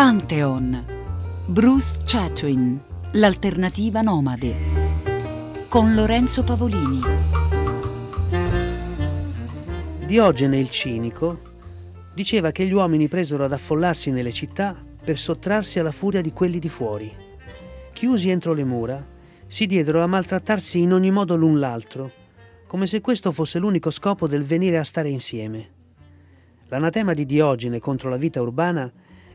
Pantheon. 0.00 0.84
Bruce 1.46 1.98
Chatwin, 2.04 2.80
l'alternativa 3.14 4.00
nomade. 4.00 4.54
Con 5.68 5.92
Lorenzo 5.96 6.44
Pavolini. 6.44 7.00
Diogene 10.06 10.56
il 10.60 10.70
cinico 10.70 11.40
diceva 12.14 12.52
che 12.52 12.64
gli 12.64 12.72
uomini 12.72 13.08
presero 13.08 13.44
ad 13.44 13.52
affollarsi 13.52 14.12
nelle 14.12 14.32
città 14.32 14.80
per 15.02 15.18
sottrarsi 15.18 15.80
alla 15.80 15.90
furia 15.90 16.20
di 16.20 16.32
quelli 16.32 16.60
di 16.60 16.68
fuori. 16.68 17.12
Chiusi 17.92 18.30
entro 18.30 18.52
le 18.52 18.62
mura, 18.62 19.04
si 19.48 19.66
diedero 19.66 20.00
a 20.00 20.06
maltrattarsi 20.06 20.78
in 20.78 20.92
ogni 20.92 21.10
modo 21.10 21.34
l'un 21.34 21.58
l'altro, 21.58 22.08
come 22.68 22.86
se 22.86 23.00
questo 23.00 23.32
fosse 23.32 23.58
l'unico 23.58 23.90
scopo 23.90 24.28
del 24.28 24.44
venire 24.44 24.78
a 24.78 24.84
stare 24.84 25.08
insieme. 25.08 25.70
L'anatema 26.68 27.14
di 27.14 27.26
Diogene 27.26 27.80
contro 27.80 28.08
la 28.08 28.16
vita 28.16 28.40
urbana 28.40 28.88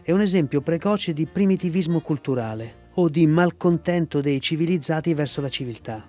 è 0.03 0.11
un 0.11 0.19
esempio 0.19 0.59
precoce 0.59 1.13
di 1.13 1.25
primitivismo 1.25 2.01
culturale 2.01 2.91
o 2.95 3.07
di 3.07 3.25
malcontento 3.25 4.19
dei 4.19 4.41
civilizzati 4.41 5.13
verso 5.13 5.39
la 5.39 5.47
civiltà. 5.47 6.05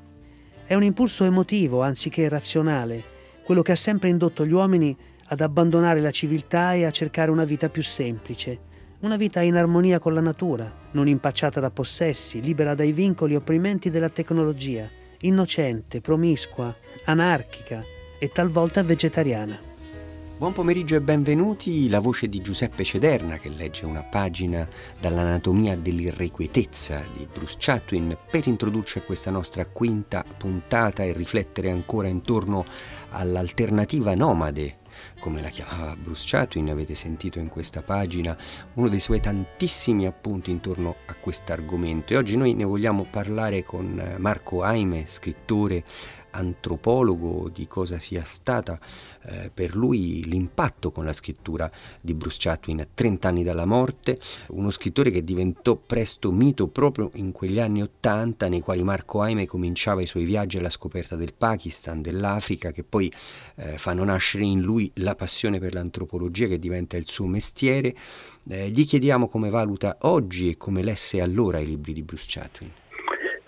È 0.66 0.75
un 0.75 0.83
impulso 0.83 1.23
emotivo 1.23 1.80
anziché 1.80 2.29
razionale, 2.29 3.02
quello 3.45 3.62
che 3.62 3.71
ha 3.71 3.77
sempre 3.77 4.09
indotto 4.09 4.45
gli 4.45 4.52
uomini 4.52 4.97
ad 5.27 5.41
abbandonare 5.41 6.01
la 6.01 6.11
civiltà 6.11 6.75
e 6.75 6.85
a 6.85 6.91
cercare 6.91 7.30
una 7.30 7.45
vita 7.45 7.69
più 7.69 7.85
semplice, 7.85 8.59
una 9.01 9.16
vita 9.16 9.41
in 9.43 9.55
armonia 9.55 10.01
con 10.01 10.13
la 10.13 10.21
natura, 10.21 10.88
non 10.91 11.07
impacciata 11.07 11.61
da 11.61 11.71
possessi, 11.71 12.41
libera 12.41 12.74
dai 12.74 12.91
vincoli 12.91 13.37
opprimenti 13.37 13.91
della 13.91 14.09
tecnologia, 14.09 14.88
innocente, 15.21 16.01
promiscua, 16.01 16.74
anarchica 17.05 17.80
e 18.19 18.29
talvolta 18.30 18.83
vegetariana. 18.83 19.73
Buon 20.37 20.52
pomeriggio 20.52 20.97
e 20.97 21.01
benvenuti, 21.01 21.88
la 21.88 22.01
voce 22.01 22.29
di 22.29 22.41
Giuseppe 22.41 22.83
Cederna 22.83 23.38
che 23.38 23.48
legge 23.48 23.87
una 23.87 24.02
pagina 24.02 24.69
dall'anatomia 25.01 25.77
dell'irrequietezza 25.77 27.04
di 27.16 27.29
Bruce 27.32 27.54
Chatwin 27.57 28.18
per 28.29 28.49
introdurci 28.49 28.99
a 28.99 29.02
questa 29.02 29.30
nostra 29.30 29.65
quinta 29.65 30.24
puntata 30.37 31.05
e 31.05 31.12
riflettere 31.12 31.71
ancora 31.71 32.09
intorno 32.09 32.65
all'alternativa 33.10 34.16
nomade 34.16 34.79
come 35.21 35.40
la 35.40 35.49
chiamava 35.49 35.96
Bruce 35.96 36.24
Chatwin, 36.27 36.71
avete 36.71 36.95
sentito 36.95 37.38
in 37.38 37.49
questa 37.49 37.82
pagina 37.82 38.37
uno 38.74 38.88
dei 38.88 39.01
suoi 39.01 39.21
tantissimi 39.21 40.07
appunti 40.07 40.51
intorno 40.51 40.96
a 41.07 41.15
questo 41.15 41.52
argomento. 41.52 42.12
E 42.12 42.16
oggi 42.16 42.37
noi 42.37 42.55
ne 42.55 42.65
vogliamo 42.65 43.07
parlare 43.10 43.65
con 43.65 44.16
Marco 44.18 44.62
Aime, 44.62 45.07
scrittore 45.07 45.82
antropologo 46.35 47.51
di 47.52 47.66
cosa 47.66 47.99
sia 47.99 48.24
stata 48.24 48.79
eh, 49.27 49.51
per 49.52 49.74
lui 49.74 50.24
l'impatto 50.24 50.90
con 50.90 51.04
la 51.04 51.13
scrittura 51.13 51.71
di 52.01 52.15
Bruce 52.15 52.38
Chatwin 52.40 52.80
a 52.80 52.87
30 52.93 53.29
anni 53.29 53.43
dalla 53.43 53.65
morte, 53.65 54.18
uno 54.49 54.71
scrittore 54.71 55.10
che 55.10 55.24
diventò 55.24 55.77
presto 55.77 56.30
mito 56.32 56.68
proprio 56.68 57.10
in 57.15 57.32
quegli 57.32 57.60
anni 57.60 57.82
80 57.82 58.49
nei 58.49 58.60
quali 58.60 58.82
Marco 58.82 59.21
Aime 59.21 59.46
cominciava 59.46 60.02
i 60.02 60.07
suoi 60.07 60.24
viaggi 60.24 60.59
alla 60.59 60.71
scoperta 60.71 61.16
del 61.16 61.35
Pakistan, 61.35 62.02
dell'Africa, 62.02 62.73
che 62.73 62.85
poi 62.85 63.10
eh, 63.57 63.79
fanno 63.79 64.05
nascere 64.05 64.44
in 64.44 64.60
lui 64.60 64.91
la 64.97 65.15
passione 65.15 65.59
per 65.59 65.75
l'antropologia 65.75 66.47
che 66.47 66.59
diventa 66.59 66.97
il 66.97 67.09
suo 67.09 67.27
mestiere. 67.27 67.94
Eh, 68.49 68.69
gli 68.71 68.84
chiediamo 68.87 69.28
come 69.28 69.49
valuta 69.49 69.97
oggi 70.03 70.50
e 70.50 70.56
come 70.56 70.82
lesse 70.82 71.21
allora 71.21 71.59
i 71.59 71.66
libri 71.66 71.93
di 71.93 72.03
Bruce 72.03 72.27
Chatwin. 72.28 72.71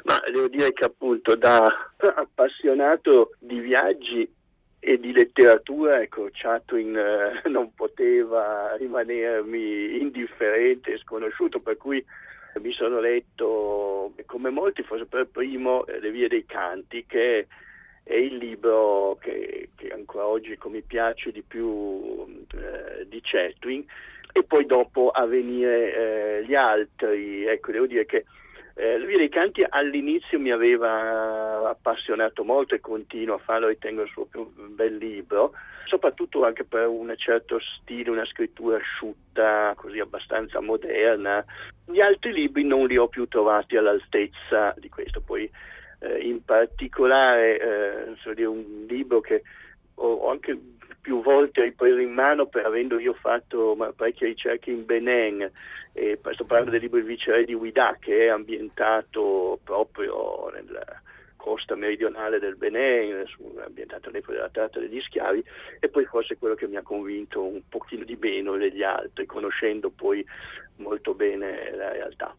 Ma 0.07 0.23
devo 0.31 0.47
dire 0.47 0.73
che 0.73 0.85
appunto 0.85 1.35
da 1.35 1.67
appassionato 2.15 3.33
di 3.41 3.59
viaggi 3.59 4.33
e 4.79 5.01
di 5.01 5.13
letteratura, 5.13 6.01
ecco, 6.01 6.29
Chatwin 6.31 6.97
eh, 6.97 7.43
non 7.51 7.75
poteva 7.75 8.77
rimanermi 8.77 10.01
indifferente 10.01 10.93
e 10.93 10.99
sconosciuto, 10.99 11.59
per 11.59 11.77
cui 11.77 12.05
mi 12.61 12.73
sono 12.73 13.01
letto, 13.01 14.13
come 14.27 14.51
molti, 14.51 14.85
forse 14.85 15.07
per 15.07 15.27
primo, 15.27 15.85
eh, 15.87 15.99
Le 15.99 16.13
vie 16.13 16.29
dei 16.29 16.47
canti, 16.47 17.05
che 17.05 17.49
è 18.05 18.15
il 18.15 18.37
libro 18.37 19.19
che, 19.21 19.71
che 19.75 19.89
ancora 19.89 20.29
oggi 20.29 20.57
mi 20.67 20.83
piace 20.83 21.33
di 21.33 21.43
più 21.43 22.45
eh, 22.55 23.09
di 23.09 23.21
Chatwin, 23.25 23.85
e 24.31 24.45
poi 24.45 24.67
dopo 24.67 25.11
a 25.11 25.27
venire 25.27 25.95
eh, 26.39 26.45
gli 26.45 26.55
altri. 26.55 27.45
Ecco, 27.45 27.73
devo 27.73 27.87
dire 27.87 28.07
che 28.07 28.25
eh, 28.79 28.99
dei 28.99 29.29
Canti 29.31 29.65
all'inizio 29.67 30.39
mi 30.39 30.51
aveva 30.51 31.69
appassionato 31.69 32.45
molto 32.45 32.75
e 32.75 32.81
continuo 32.81 33.37
a 33.37 33.39
farlo, 33.39 33.69
ritengo 33.69 34.03
il 34.03 34.11
suo 34.11 34.27
più 34.27 34.47
bel 34.55 34.97
libro, 34.97 35.53
soprattutto 35.87 36.45
anche 36.45 36.65
per 36.65 36.87
un 36.87 37.13
certo 37.17 37.59
stile, 37.59 38.11
una 38.11 38.27
scrittura 38.27 38.77
asciutta, 38.77 39.73
così 39.77 39.99
abbastanza 39.99 40.61
moderna. 40.61 41.43
Gli 41.87 42.01
altri 42.01 42.33
libri 42.33 42.65
non 42.65 42.87
li 42.87 42.99
ho 42.99 43.09
più 43.09 43.27
trovati 43.29 43.77
all'altezza 43.77 44.75
di 44.77 44.91
questo, 44.91 45.23
poi 45.23 45.51
eh, 46.01 46.19
in 46.19 46.45
particolare 46.45 47.59
eh, 47.59 48.17
so 48.21 48.35
dire, 48.35 48.47
un 48.47 48.85
libro 48.87 49.21
che 49.21 49.43
ho 49.95 50.29
anche 50.31 50.59
più 51.07 51.23
volte 51.23 51.63
ripreso 51.63 51.99
in 51.99 52.11
mano 52.11 52.47
per 52.47 52.67
avendo 52.67 52.99
io 52.99 53.15
fatto 53.15 53.77
parecchie 53.95 54.27
ricerche 54.27 54.73
in 54.73 54.85
Benin 54.85 55.49
e 55.93 56.19
sto 56.33 56.45
parlando 56.45 56.73
del 56.73 56.81
libro 56.81 56.99
Il 56.99 57.05
viceré 57.05 57.45
di 57.45 57.55
Ouida 57.55 57.97
che 58.01 58.25
è 58.25 58.29
ambientato 58.29 59.61
proprio 59.63 60.51
nella 60.53 60.85
costa 61.37 61.77
meridionale 61.77 62.41
del 62.41 62.57
Benin, 62.57 63.25
ambientato 63.65 64.09
all'epoca 64.09 64.33
della 64.33 64.49
tratta 64.49 64.81
degli 64.81 65.01
schiavi 65.01 65.45
e 65.79 65.89
poi 65.89 66.05
forse 66.07 66.39
quello 66.39 66.57
che 66.57 66.67
mi 66.67 66.75
ha 66.75 66.83
convinto 66.83 67.41
un 67.41 67.61
pochino 67.69 68.03
di 68.03 68.19
meno 68.21 68.57
degli 68.57 68.83
altri, 68.83 69.27
conoscendo 69.27 69.91
poi 69.91 70.27
molto 70.79 71.15
bene 71.15 71.71
la 71.77 71.93
realtà. 71.93 72.35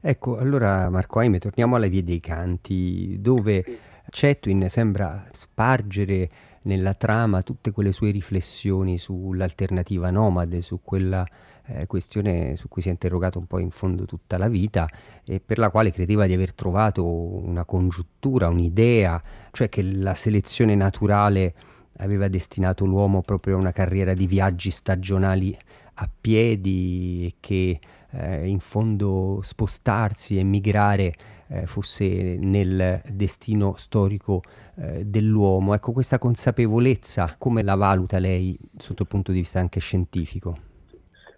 Ecco, 0.00 0.38
allora 0.38 0.88
Marco 0.88 1.18
Aime, 1.18 1.38
torniamo 1.38 1.76
alle 1.76 1.90
vie 1.90 2.02
dei 2.02 2.20
canti, 2.20 3.20
dove 3.20 3.62
sì. 3.62 3.78
Cetwin 4.08 4.66
sembra 4.70 5.26
spargere 5.30 6.54
nella 6.66 6.94
trama 6.94 7.42
tutte 7.42 7.70
quelle 7.70 7.92
sue 7.92 8.10
riflessioni 8.10 8.98
sull'alternativa 8.98 10.10
nomade, 10.10 10.60
su 10.60 10.80
quella 10.82 11.26
eh, 11.66 11.86
questione 11.86 12.56
su 12.56 12.68
cui 12.68 12.82
si 12.82 12.88
è 12.88 12.90
interrogato 12.90 13.38
un 13.38 13.46
po' 13.46 13.58
in 13.58 13.70
fondo 13.70 14.04
tutta 14.04 14.36
la 14.36 14.48
vita 14.48 14.88
e 15.24 15.40
per 15.40 15.58
la 15.58 15.70
quale 15.70 15.90
credeva 15.90 16.26
di 16.26 16.34
aver 16.34 16.54
trovato 16.54 17.04
una 17.06 17.64
congiuntura, 17.64 18.48
un'idea, 18.48 19.20
cioè 19.52 19.68
che 19.68 19.82
la 19.82 20.14
selezione 20.14 20.74
naturale 20.74 21.54
aveva 21.98 22.28
destinato 22.28 22.84
l'uomo 22.84 23.22
proprio 23.22 23.56
a 23.56 23.60
una 23.60 23.72
carriera 23.72 24.12
di 24.12 24.26
viaggi 24.26 24.70
stagionali 24.70 25.56
a 25.94 26.10
piedi 26.20 27.24
e 27.26 27.34
che 27.40 27.80
eh, 28.18 28.48
in 28.48 28.60
fondo 28.60 29.40
spostarsi 29.42 30.38
e 30.38 30.42
migrare 30.42 31.14
eh, 31.48 31.66
fosse 31.66 32.36
nel 32.38 33.02
destino 33.08 33.76
storico 33.76 34.42
eh, 34.78 35.04
dell'uomo. 35.04 35.74
Ecco, 35.74 35.92
questa 35.92 36.18
consapevolezza 36.18 37.36
come 37.38 37.62
la 37.62 37.74
valuta 37.74 38.18
lei 38.18 38.56
sotto 38.76 39.02
il 39.02 39.08
punto 39.08 39.32
di 39.32 39.38
vista 39.38 39.60
anche 39.60 39.80
scientifico? 39.80 40.56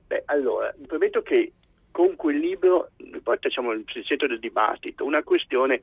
Beh, 0.07 0.23
allora, 0.27 0.75
premetto 0.87 1.23
che 1.23 1.53
con 1.91 2.15
quel 2.17 2.39
libro, 2.39 2.91
poi 3.23 3.37
facciamo 3.41 3.73
il 3.73 3.85
centro 4.05 4.29
del 4.29 4.39
dibattito, 4.39 5.05
una 5.05 5.23
questione 5.23 5.81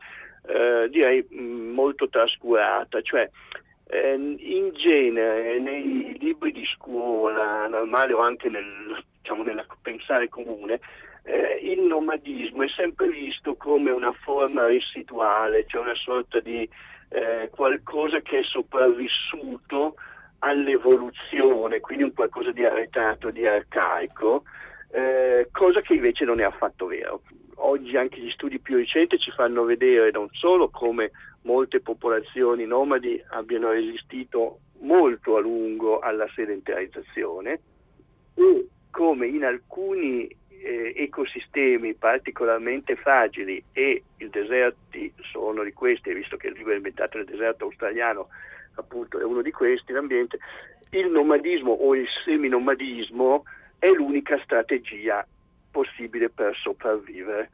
eh, 0.48 0.88
direi 0.90 1.28
molto 1.32 2.08
trascurata, 2.08 3.02
cioè 3.02 3.30
in 3.92 4.72
genere 4.74 5.60
nei 5.60 6.18
libri 6.20 6.52
di 6.52 6.66
scuola 6.66 7.68
normale 7.68 8.14
o 8.14 8.20
anche 8.20 8.50
nel, 8.50 9.04
diciamo, 9.22 9.44
nel 9.44 9.66
pensare 9.82 10.28
comune, 10.30 10.80
eh, 11.24 11.60
il 11.62 11.82
nomadismo 11.82 12.64
è 12.64 12.68
sempre 12.70 13.08
visto 13.10 13.56
come 13.56 13.92
una 13.92 14.12
forma 14.12 14.66
residuale, 14.66 15.66
cioè 15.68 15.82
una 15.82 15.96
sorta 15.96 16.40
di 16.40 16.68
eh, 17.10 17.50
qualcosa 17.52 18.22
che 18.22 18.40
è 18.40 18.44
sopravvissuto 18.44 19.96
all'evoluzione, 20.40 21.80
quindi 21.80 22.04
un 22.04 22.14
qualcosa 22.14 22.52
di 22.52 22.64
arretrato, 22.64 23.32
di 23.32 23.46
arcaico, 23.48 24.44
eh, 24.92 25.50
cosa 25.52 25.82
che 25.82 25.94
invece 25.94 26.26
non 26.26 26.40
è 26.40 26.44
affatto 26.44 26.86
vero. 26.88 27.22
Oggi 27.56 27.96
anche 27.96 28.20
gli 28.20 28.30
studi 28.32 28.60
più 28.60 28.76
recenti 28.76 29.18
ci 29.18 29.32
fanno 29.32 29.64
vedere 29.64 30.12
non 30.12 30.28
solo 30.32 30.70
come 30.70 31.12
molte 31.44 31.80
popolazioni 31.80 32.66
nomadi 32.66 33.22
abbiano 33.30 33.72
resistito 33.72 34.60
molto 34.80 35.38
a 35.38 35.40
lungo 35.40 36.00
alla 36.00 36.28
sedentarizzazione 36.36 37.60
e 38.36 38.68
come 38.92 39.28
in 39.28 39.46
alcuni 39.46 40.28
eh, 40.66 40.94
ecosistemi 40.96 41.94
particolarmente 41.94 42.96
fragili 42.96 43.64
e 43.72 44.04
i 44.18 44.30
deserti 44.30 45.14
sono 45.32 45.64
di 45.64 45.74
questi, 45.74 46.14
visto 46.14 46.38
che 46.38 46.48
il 46.48 46.54
libro 46.58 46.74
inventato 46.74 47.18
nel 47.18 47.28
deserto 47.28 47.66
australiano, 47.66 48.30
appunto 48.76 49.20
è 49.20 49.24
uno 49.24 49.42
di 49.42 49.52
questi, 49.52 49.94
l'ambiente, 49.94 50.40
il 50.90 51.10
nomadismo 51.10 51.72
o 51.72 51.96
il 51.96 52.08
seminomadismo 52.24 53.44
è 53.78 53.90
l'unica 53.90 54.40
strategia 54.44 55.26
possibile 55.76 56.30
per 56.30 56.56
sopravvivere. 56.56 57.50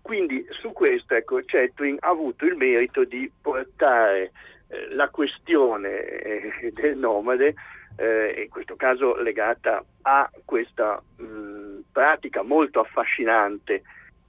Quindi 0.00 0.46
su 0.50 0.70
questo 0.72 1.14
ecco, 1.16 1.40
Chetwin 1.44 1.96
ha 2.00 2.08
avuto 2.08 2.44
il 2.44 2.54
merito 2.54 3.02
di 3.02 3.28
portare 3.42 4.30
eh, 4.68 4.94
la 4.94 5.08
questione 5.08 5.88
eh, 5.88 6.70
del 6.72 6.96
nomade, 6.96 7.54
eh, 7.96 8.42
in 8.44 8.48
questo 8.48 8.76
caso 8.76 9.16
legata 9.16 9.84
a 10.02 10.30
questa 10.44 11.02
mh, 11.16 11.80
pratica 11.90 12.42
molto 12.42 12.78
affascinante 12.78 13.82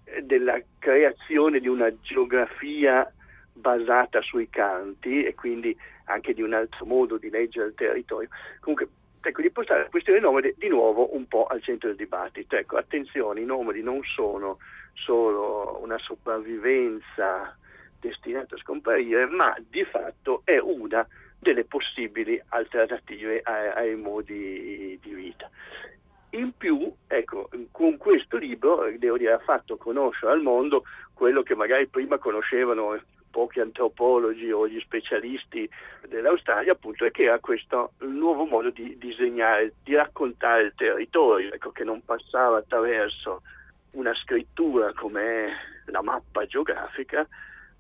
eh, 0.06 0.24
della 0.24 0.60
creazione 0.80 1.60
di 1.60 1.68
una 1.68 1.94
geografia 2.02 3.08
basata 3.54 4.22
sui 4.22 4.50
canti 4.50 5.24
e 5.24 5.36
quindi 5.36 5.78
anche 6.06 6.34
di 6.34 6.42
un 6.42 6.54
altro 6.54 6.86
modo 6.86 7.18
di 7.18 7.30
leggere 7.30 7.68
il 7.68 7.76
territorio. 7.76 8.30
Comunque, 8.60 8.88
ecco, 9.22 9.42
di 9.42 9.52
portare 9.52 9.84
la 9.84 9.90
questione 9.90 10.20
nomade 10.20 10.56
di 10.58 10.68
nuovo 10.68 11.16
un 11.16 11.28
po' 11.28 11.46
al 11.46 11.62
centro 11.62 11.88
del 11.90 11.98
dibattito. 11.98 12.56
Ecco, 12.56 12.78
attenzione, 12.78 13.42
i 13.42 13.46
nomadi 13.46 13.82
non 13.82 14.02
sono 14.04 14.58
solo 14.94 15.80
una 15.82 15.98
sopravvivenza 15.98 17.56
destinata 18.00 18.56
a 18.56 18.60
scomparire, 18.60 19.26
ma 19.28 19.56
di 19.68 19.84
fatto 19.84 20.42
è 20.46 20.58
una 20.58 21.06
delle 21.40 21.64
possibili 21.64 22.42
alternative 22.50 23.42
ai, 23.44 23.68
ai 23.70 23.96
modi 23.96 25.00
di 25.02 25.14
vita. 25.14 25.50
In 26.32 26.52
più, 26.56 26.92
ecco, 27.08 27.50
con 27.72 27.98
questo 27.98 28.38
libro, 28.38 28.88
devo 28.98 29.18
dire, 29.18 29.34
ha 29.34 29.40
fatto 29.40 29.78
conoscere 29.78 30.32
al 30.32 30.42
mondo 30.42 30.84
quello 31.14 31.42
che 31.42 31.56
magari 31.56 31.88
prima 31.88 32.18
conoscevano 32.20 33.02
pochi 33.30 33.60
antropologi 33.60 34.52
o 34.52 34.68
gli 34.68 34.80
specialisti 34.80 35.70
dell'Australia, 36.08 36.74
appunto, 36.74 37.06
è 37.06 37.12
che 37.12 37.24
era 37.24 37.40
questo 37.40 37.94
nuovo 38.00 38.46
modo 38.46 38.70
di 38.70 38.98
disegnare, 38.98 39.74
di 39.84 39.96
raccontare 39.96 40.64
il 40.64 40.74
territorio, 40.76 41.54
ecco, 41.54 41.72
che 41.72 41.84
non 41.84 42.04
passava 42.04 42.58
attraverso 42.58 43.42
una 43.92 44.14
scrittura 44.16 44.94
come 44.94 45.82
la 45.86 46.02
mappa 46.02 46.46
geografica, 46.46 47.28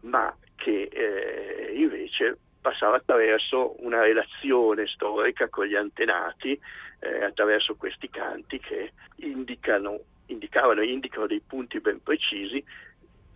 ma 0.01 0.35
che 0.55 0.89
eh, 0.91 1.73
invece 1.75 2.37
passava 2.61 2.97
attraverso 2.97 3.75
una 3.83 4.01
relazione 4.01 4.85
storica 4.87 5.47
con 5.47 5.65
gli 5.65 5.75
antenati, 5.75 6.59
eh, 6.99 7.23
attraverso 7.23 7.75
questi 7.75 8.09
canti 8.09 8.59
che 8.59 8.91
indicano, 9.17 9.99
indicavano 10.27 10.81
e 10.81 10.91
indicano 10.91 11.27
dei 11.27 11.41
punti 11.45 11.79
ben 11.79 12.01
precisi, 12.03 12.63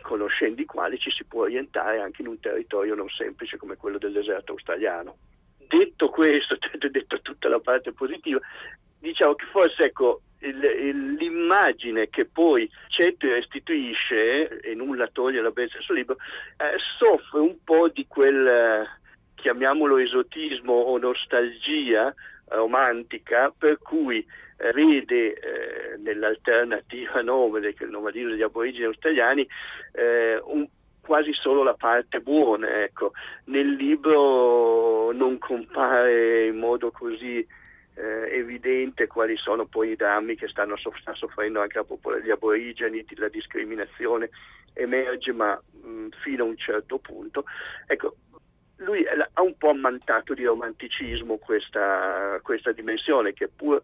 conoscendo 0.03 0.61
i 0.61 0.65
quali 0.65 0.99
ci 0.99 1.09
si 1.09 1.23
può 1.23 1.43
orientare 1.43 1.99
anche 1.99 2.21
in 2.21 2.27
un 2.27 2.39
territorio 2.39 2.93
non 2.93 3.09
semplice 3.09 3.57
come 3.57 3.75
quello 3.75 3.97
del 3.97 4.11
deserto 4.11 4.51
australiano. 4.51 5.17
Detto 5.57 6.09
questo, 6.09 6.55
detto 6.77 7.21
tutta 7.21 7.49
la 7.49 7.59
parte 7.59 7.91
positiva, 7.93 8.39
diciamo 8.99 9.33
che 9.33 9.45
forse 9.45 9.85
ecco, 9.85 10.21
l'immagine 10.39 12.09
che 12.09 12.25
poi 12.25 12.69
Cetri 12.89 13.29
restituisce, 13.29 14.59
e 14.59 14.75
nulla 14.75 15.07
toglie 15.07 15.41
la 15.41 15.49
bellezza 15.49 15.77
del 15.77 15.85
suo 15.85 15.95
libro, 15.95 16.17
eh, 16.57 16.77
soffre 16.99 17.39
un 17.39 17.57
po' 17.63 17.89
di 17.89 18.05
quel, 18.07 18.45
eh, 18.45 18.87
chiamiamolo 19.35 19.97
esotismo 19.97 20.73
o 20.73 20.97
nostalgia 20.97 22.13
romantica, 22.53 23.53
per 23.57 23.79
cui 23.79 24.25
vede 24.73 25.33
eh, 25.33 25.97
nell'alternativa 25.97 27.21
nomade, 27.21 27.73
che 27.73 27.83
è 27.83 27.87
il 27.87 27.91
nomadismo 27.91 28.29
degli 28.29 28.41
aborigeni 28.41 28.85
australiani, 28.85 29.47
eh, 29.91 30.39
un, 30.45 30.67
quasi 31.01 31.33
solo 31.33 31.63
la 31.63 31.73
parte 31.73 32.21
buona. 32.21 32.83
Ecco. 32.83 33.11
Nel 33.45 33.73
libro 33.73 35.11
non 35.11 35.37
compare 35.37 36.45
in 36.45 36.57
modo 36.57 36.91
così 36.91 37.45
eh, 37.95 38.37
evidente 38.37 39.07
quali 39.07 39.35
sono 39.37 39.65
poi 39.65 39.91
i 39.91 39.95
drammi 39.95 40.35
che 40.35 40.47
stanno 40.47 40.77
soff- 40.77 40.99
sta 40.99 41.13
soffrendo 41.13 41.61
anche 41.61 41.77
la 41.77 41.83
popol- 41.83 42.21
gli 42.21 42.31
aborigeni, 42.31 43.05
la 43.17 43.27
discriminazione 43.27 44.29
emerge 44.73 45.31
ma 45.31 45.61
mh, 45.83 46.07
fino 46.23 46.43
a 46.43 46.47
un 46.47 46.57
certo 46.57 46.97
punto. 46.97 47.43
Ecco, 47.85 48.15
lui 48.83 49.05
ha 49.07 49.41
un 49.41 49.57
po' 49.57 49.69
ammantato 49.69 50.33
di 50.33 50.43
romanticismo 50.43 51.37
questa, 51.37 52.39
questa 52.41 52.71
dimensione 52.71 53.33
che 53.33 53.47
pur, 53.47 53.81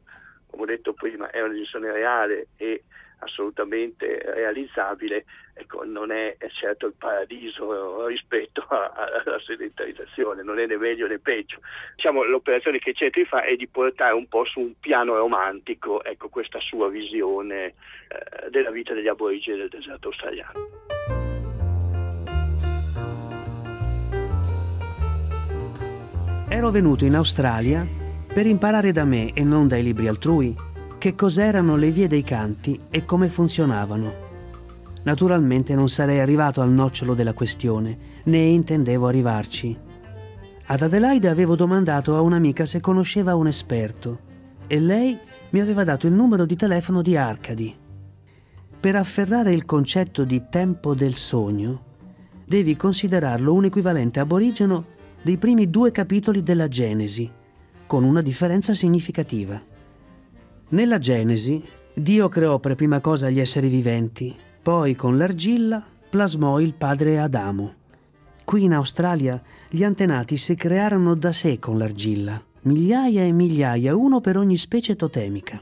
come 0.48 0.63
ho 0.63 0.66
detto 0.66 0.94
prima, 0.94 1.30
è 1.30 1.40
una 1.40 1.54
dimensione 1.54 1.92
reale 1.92 2.48
e 2.57 2.84
assolutamente 3.19 4.22
realizzabile, 4.34 5.25
ecco, 5.54 5.84
non 5.84 6.12
è, 6.12 6.38
certo 6.60 6.88
il 6.88 6.94
paradiso 6.98 8.06
rispetto 8.07 8.66
alla 8.69 9.40
sedentarizzazione, 9.46 10.44
non 10.44 10.60
è 10.60 10.66
né 10.66 10.78
meglio 10.78 11.07
né 11.07 11.19
peggio. 11.19 11.60
Diciamo, 11.96 12.24
l'operazione 12.24 12.80
che 12.80 12.94
Cetri 12.94 13.25
fa 13.25 13.44
è 13.44 13.56
di 13.56 13.68
portare 13.68 14.13
un 14.13 14.28
po' 14.28 14.46
su 14.46 14.60
un 14.60 14.74
piano 14.80 15.16
romantico 15.16 16.04
ecco, 16.04 16.30
questa 16.30 16.60
sua 16.60 16.90
visione 16.90 17.66
eh, 17.66 18.50
della 18.50 18.72
vita 18.72 18.94
degli 18.94 19.07
aborigeni 19.07 19.57
del 19.60 19.69
deserto 19.69 20.07
australiano. 20.07 21.19
Ero 26.51 26.72
venuto 26.72 27.06
in 27.06 27.13
Australia 27.13 27.86
per 28.34 28.48
imparare 28.48 28.92
da 28.92 29.06
me 29.06 29.34
e 29.34 29.44
non 29.44 29.68
dai 29.68 29.84
libri 29.84 30.07
altrui 30.07 30.56
che 30.98 31.13
cos'erano 31.13 31.75
le 31.75 31.92
vie 31.92 32.07
dei 32.07 32.24
canti 32.24 32.80
e 32.90 33.06
come 33.06 33.30
funzionavano. 33.30 34.12
Naturalmente 35.04 35.75
non 35.75 35.90
sarei 35.90 36.19
arrivato 36.19 36.62
al 36.62 36.72
nocciolo 36.72 37.13
della 37.13 37.34
questione, 37.34 37.96
né 38.24 38.40
intendevo 38.40 39.06
arrivarci. 39.06 39.78
Ad 40.66 40.81
Adelaide 40.81 41.30
avevo 41.30 41.56
domandato 41.56 42.16
a 42.16 42.22
un'amica 42.22 42.66
se 42.66 42.80
conosceva 42.80 43.36
un 43.36 43.46
esperto 43.46 44.19
e 44.66 44.80
lei 44.80 45.19
mi 45.51 45.60
aveva 45.60 45.84
dato 45.84 46.07
il 46.07 46.13
numero 46.13 46.46
di 46.46 46.56
telefono 46.56 47.04
di 47.04 47.16
Arcadi. 47.16 47.78
Per 48.80 48.96
afferrare 48.96 49.54
il 49.54 49.66
concetto 49.66 50.24
di 50.24 50.42
tempo 50.50 50.96
del 50.96 51.13
sogno, 51.13 51.84
devi 52.44 52.75
considerarlo 52.75 53.54
un 53.54 53.66
equivalente 53.66 54.19
aborigeno 54.19 54.98
dei 55.21 55.38
primi 55.38 55.69
due 55.69 55.92
capitoli 55.92 56.44
della 56.44 56.68
Genesi, 56.68 57.30
con 57.86 58.04
una 58.04 58.21
differenza 58.21 58.74
significativa. 58.74 59.62
Nella 60.69 61.00
Genesi, 61.00 61.62
Dio 61.94 62.30
creò 62.30 62.60
per 62.60 62.75
prima 62.75 63.01
cosa 63.01 63.30
gli 63.30 63.39
esseri 63.39 63.68
viventi, 63.68 64.36
poi 64.62 64.95
con 64.95 65.18
l'argilla 65.18 65.83
plasmò 66.10 66.60
il 66.60 66.74
padre 66.74 67.19
Adamo. 67.19 67.74
Qui 68.45 68.63
in 68.63 68.74
Australia 68.74 69.42
gli 69.69 69.83
antenati 69.83 70.38
si 70.38 70.56
crearono 70.56 71.16
da 71.16 71.31
sé 71.31 71.60
con 71.60 71.77
l'argilla, 71.77 72.42
migliaia 72.62 73.24
e 73.24 73.31
migliaia, 73.31 73.95
uno 73.95 74.22
per 74.22 74.38
ogni 74.38 74.57
specie 74.57 74.95
totemica. 74.95 75.62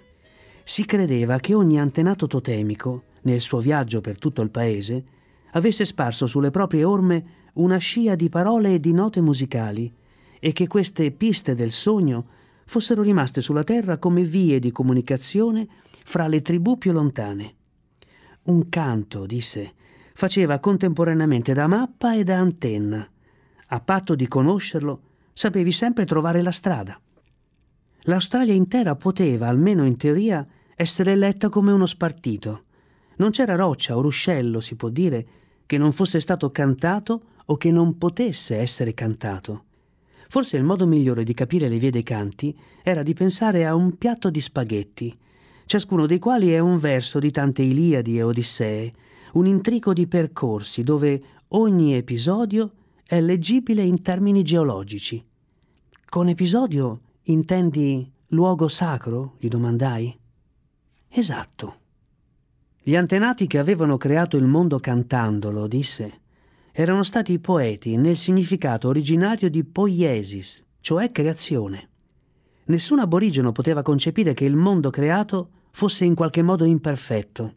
Si 0.64 0.86
credeva 0.86 1.40
che 1.40 1.54
ogni 1.54 1.80
antenato 1.80 2.28
totemico, 2.28 3.04
nel 3.22 3.42
suo 3.42 3.60
viaggio 3.60 4.02
per 4.02 4.18
tutto 4.18 4.42
il 4.42 4.52
paese, 4.52 5.04
avesse 5.52 5.86
sparso 5.86 6.28
sulle 6.28 6.52
proprie 6.52 6.84
orme 6.84 7.26
una 7.58 7.78
scia 7.78 8.16
di 8.16 8.30
parole 8.30 8.76
e 8.76 8.80
di 8.80 8.92
note 8.92 9.22
musicali 9.22 9.94
e 10.40 10.52
che 10.52 10.68
queste 10.68 11.12
piste 11.12 11.56
del 11.56 11.72
sogno 11.72 12.28
fossero 12.66 13.02
rimaste 13.02 13.42
sulla 13.42 13.64
terra 13.64 13.98
come 13.98 14.24
vie 14.24 14.60
di 14.60 14.72
comunicazione 14.72 15.68
fra 16.04 16.28
le 16.28 16.42
tribù 16.42 16.78
più 16.78 16.92
lontane. 16.92 17.56
Un 18.44 18.70
canto, 18.70 19.26
disse, 19.26 19.74
faceva 20.14 20.60
contemporaneamente 20.60 21.54
da 21.54 21.68
mappa 21.68 22.16
e 22.16 22.24
da 22.24 22.38
antenna. 22.38 23.08
A 23.68 23.80
patto 23.80 24.16
di 24.16 24.28
conoscerlo, 24.28 25.02
sapevi 25.34 25.72
sempre 25.72 26.06
trovare 26.06 26.42
la 26.42 26.52
strada. 26.52 27.00
L'Australia 28.04 28.54
intera 28.54 28.96
poteva, 28.96 29.48
almeno 29.48 29.86
in 29.86 29.98
teoria, 29.98 30.46
essere 30.76 31.16
letta 31.16 31.50
come 31.50 31.72
uno 31.72 31.86
spartito. 31.86 32.64
Non 33.18 33.32
c'era 33.32 33.56
roccia 33.56 33.98
o 33.98 34.02
ruscello, 34.02 34.62
si 34.62 34.76
può 34.76 34.90
dire, 34.90 35.28
che 35.66 35.78
non 35.78 35.92
fosse 35.92 36.20
stato 36.20 36.52
cantato 36.52 37.22
o 37.50 37.58
che 37.58 37.72
non 37.72 37.98
potesse 37.98 38.58
essere 38.58 38.94
cantato. 38.94 39.64
Forse 40.30 40.58
il 40.58 40.64
modo 40.64 40.86
migliore 40.86 41.24
di 41.24 41.34
capire 41.34 41.70
le 41.70 41.78
vie 41.78 41.92
dei 41.92 42.04
canti 42.04 42.58
era 42.84 43.04
di 43.04 43.14
pensare 43.14 43.66
a 43.66 43.76
un 43.76 43.98
piatto 43.98 44.30
di 44.30 44.42
spaghetti, 44.42 45.18
ciascuno 45.66 46.06
dei 46.06 46.20
quali 46.20 46.52
è 46.52 46.60
un 46.60 46.80
verso 46.80 47.20
di 47.20 47.32
tante 47.32 47.62
Iliadi 47.62 48.18
e 48.18 48.24
Odissee, 48.24 48.94
un 49.34 49.46
intrico 49.48 49.94
di 49.94 50.08
percorsi 50.08 50.84
dove 50.84 51.22
ogni 51.50 51.96
episodio 51.96 52.72
è 53.06 53.22
leggibile 53.22 53.84
in 53.84 54.02
termini 54.02 54.44
geologici. 54.44 55.24
Con 56.10 56.28
episodio 56.28 57.02
intendi 57.24 58.10
luogo 58.30 58.68
sacro? 58.68 59.36
gli 59.38 59.48
domandai. 59.48 60.18
Esatto. 61.10 61.76
Gli 62.82 62.96
antenati 62.96 63.48
che 63.48 63.58
avevano 63.58 63.98
creato 63.98 64.38
il 64.38 64.46
mondo 64.46 64.80
cantandolo, 64.80 65.68
disse, 65.68 66.22
erano 66.80 67.02
stati 67.02 67.40
poeti 67.40 67.98
nel 67.98 68.16
significato 68.16 68.88
originario 68.88 69.50
di 69.50 69.64
poiesis, 69.64 70.64
cioè 70.80 71.12
creazione. 71.12 71.90
Nessun 72.66 73.00
aborigeno 73.00 73.52
poteva 73.52 73.82
concepire 73.82 74.36
che 74.36 74.46
il 74.46 74.56
mondo 74.56 74.92
creato 74.92 75.50
fosse 75.72 76.06
in 76.06 76.14
qualche 76.14 76.44
modo 76.44 76.66
imperfetto. 76.66 77.54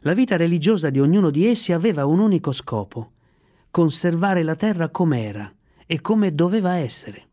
La 0.00 0.12
vita 0.12 0.36
religiosa 0.36 0.90
di 0.90 1.00
ognuno 1.00 1.30
di 1.30 1.46
essi 1.46 1.72
aveva 1.72 2.04
un 2.04 2.18
unico 2.18 2.52
scopo, 2.52 3.12
conservare 3.70 4.42
la 4.42 4.56
terra 4.56 4.90
com'era 4.90 5.50
e 5.86 6.02
come 6.02 6.34
doveva 6.34 6.74
essere. 6.74 7.28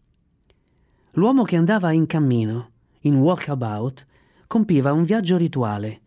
L'uomo 1.15 1.43
che 1.43 1.57
andava 1.57 1.91
in 1.91 2.05
cammino, 2.05 2.69
in 3.01 3.17
walkabout, 3.17 4.05
compiva 4.47 4.93
un 4.93 5.03
viaggio 5.03 5.35
rituale, 5.35 5.99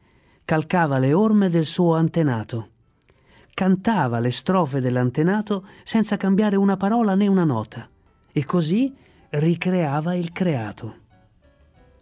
calcava 0.46 0.96
le 0.96 1.12
orme 1.12 1.50
del 1.50 1.66
suo 1.66 1.94
antenato 1.94 2.70
cantava 3.58 4.20
le 4.20 4.30
strofe 4.30 4.78
dell'antenato 4.78 5.66
senza 5.82 6.16
cambiare 6.16 6.54
una 6.54 6.76
parola 6.76 7.16
né 7.16 7.26
una 7.26 7.42
nota 7.42 7.88
e 8.30 8.44
così 8.44 8.94
ricreava 9.30 10.14
il 10.14 10.30
creato. 10.30 10.94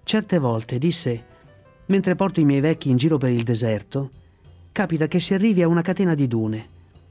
Certe 0.03 0.39
volte 0.39 0.77
disse 0.77 1.25
Mentre 1.87 2.15
porto 2.15 2.41
i 2.41 2.45
miei 2.45 2.61
vecchi 2.61 2.91
in 2.91 2.99
giro 2.99 3.17
per 3.17 3.31
il 3.31 3.43
deserto, 3.43 4.11
capita 4.71 5.07
che 5.07 5.19
si 5.19 5.33
arrivi 5.33 5.63
a 5.63 5.69
una 5.69 5.81
catena 5.81 6.15
di 6.15 6.29
dune 6.29 6.69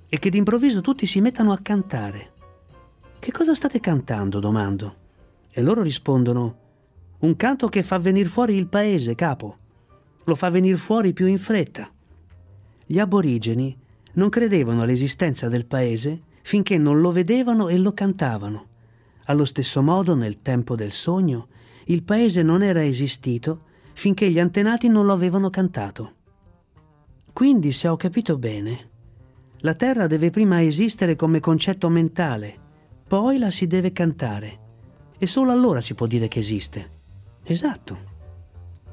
e 0.07 0.19
che 0.19 0.29
d'improvviso 0.29 0.79
tutti 0.79 1.07
si 1.07 1.21
mettano 1.21 1.51
a 1.51 1.59
cantare. 1.59 2.33
Che 3.17 3.31
cosa 3.31 3.55
state 3.55 3.79
cantando? 3.79 4.39
domando. 4.39 4.95
E 5.49 5.59
loro 5.63 5.81
rispondono: 5.81 6.57
Un 7.21 7.35
canto 7.35 7.67
che 7.67 7.81
fa 7.81 7.97
venire 7.97 8.29
fuori 8.29 8.53
il 8.53 8.67
paese, 8.67 9.15
capo. 9.15 9.57
Lo 10.25 10.35
fa 10.35 10.51
venire 10.51 10.77
fuori 10.77 11.13
più 11.13 11.25
in 11.25 11.39
fretta. 11.39 11.89
Gli 12.85 12.99
aborigeni 12.99 13.75
non 14.15 14.29
credevano 14.29 14.81
all'esistenza 14.81 15.47
del 15.47 15.65
paese 15.65 16.21
finché 16.41 16.77
non 16.77 16.99
lo 17.01 17.11
vedevano 17.11 17.69
e 17.69 17.77
lo 17.77 17.93
cantavano. 17.93 18.67
Allo 19.25 19.45
stesso 19.45 19.81
modo, 19.81 20.13
nel 20.13 20.41
tempo 20.41 20.75
del 20.75 20.91
sogno, 20.91 21.47
il 21.85 22.03
paese 22.03 22.43
non 22.43 22.61
era 22.61 22.83
esistito 22.83 23.63
finché 23.93 24.29
gli 24.29 24.39
antenati 24.39 24.87
non 24.87 25.05
lo 25.05 25.13
avevano 25.13 25.49
cantato. 25.49 26.13
Quindi, 27.33 27.71
se 27.71 27.87
ho 27.87 27.95
capito 27.95 28.37
bene, 28.37 28.89
la 29.59 29.73
Terra 29.73 30.05
deve 30.05 30.29
prima 30.29 30.61
esistere 30.61 31.15
come 31.15 31.39
concetto 31.39 31.89
mentale, 31.89 32.55
poi 33.07 33.37
la 33.37 33.49
si 33.49 33.67
deve 33.67 33.91
cantare 33.91 34.59
e 35.17 35.27
solo 35.27 35.51
allora 35.51 35.81
si 35.81 35.95
può 35.95 36.05
dire 36.05 36.27
che 36.27 36.39
esiste. 36.39 36.91
Esatto. 37.43 38.13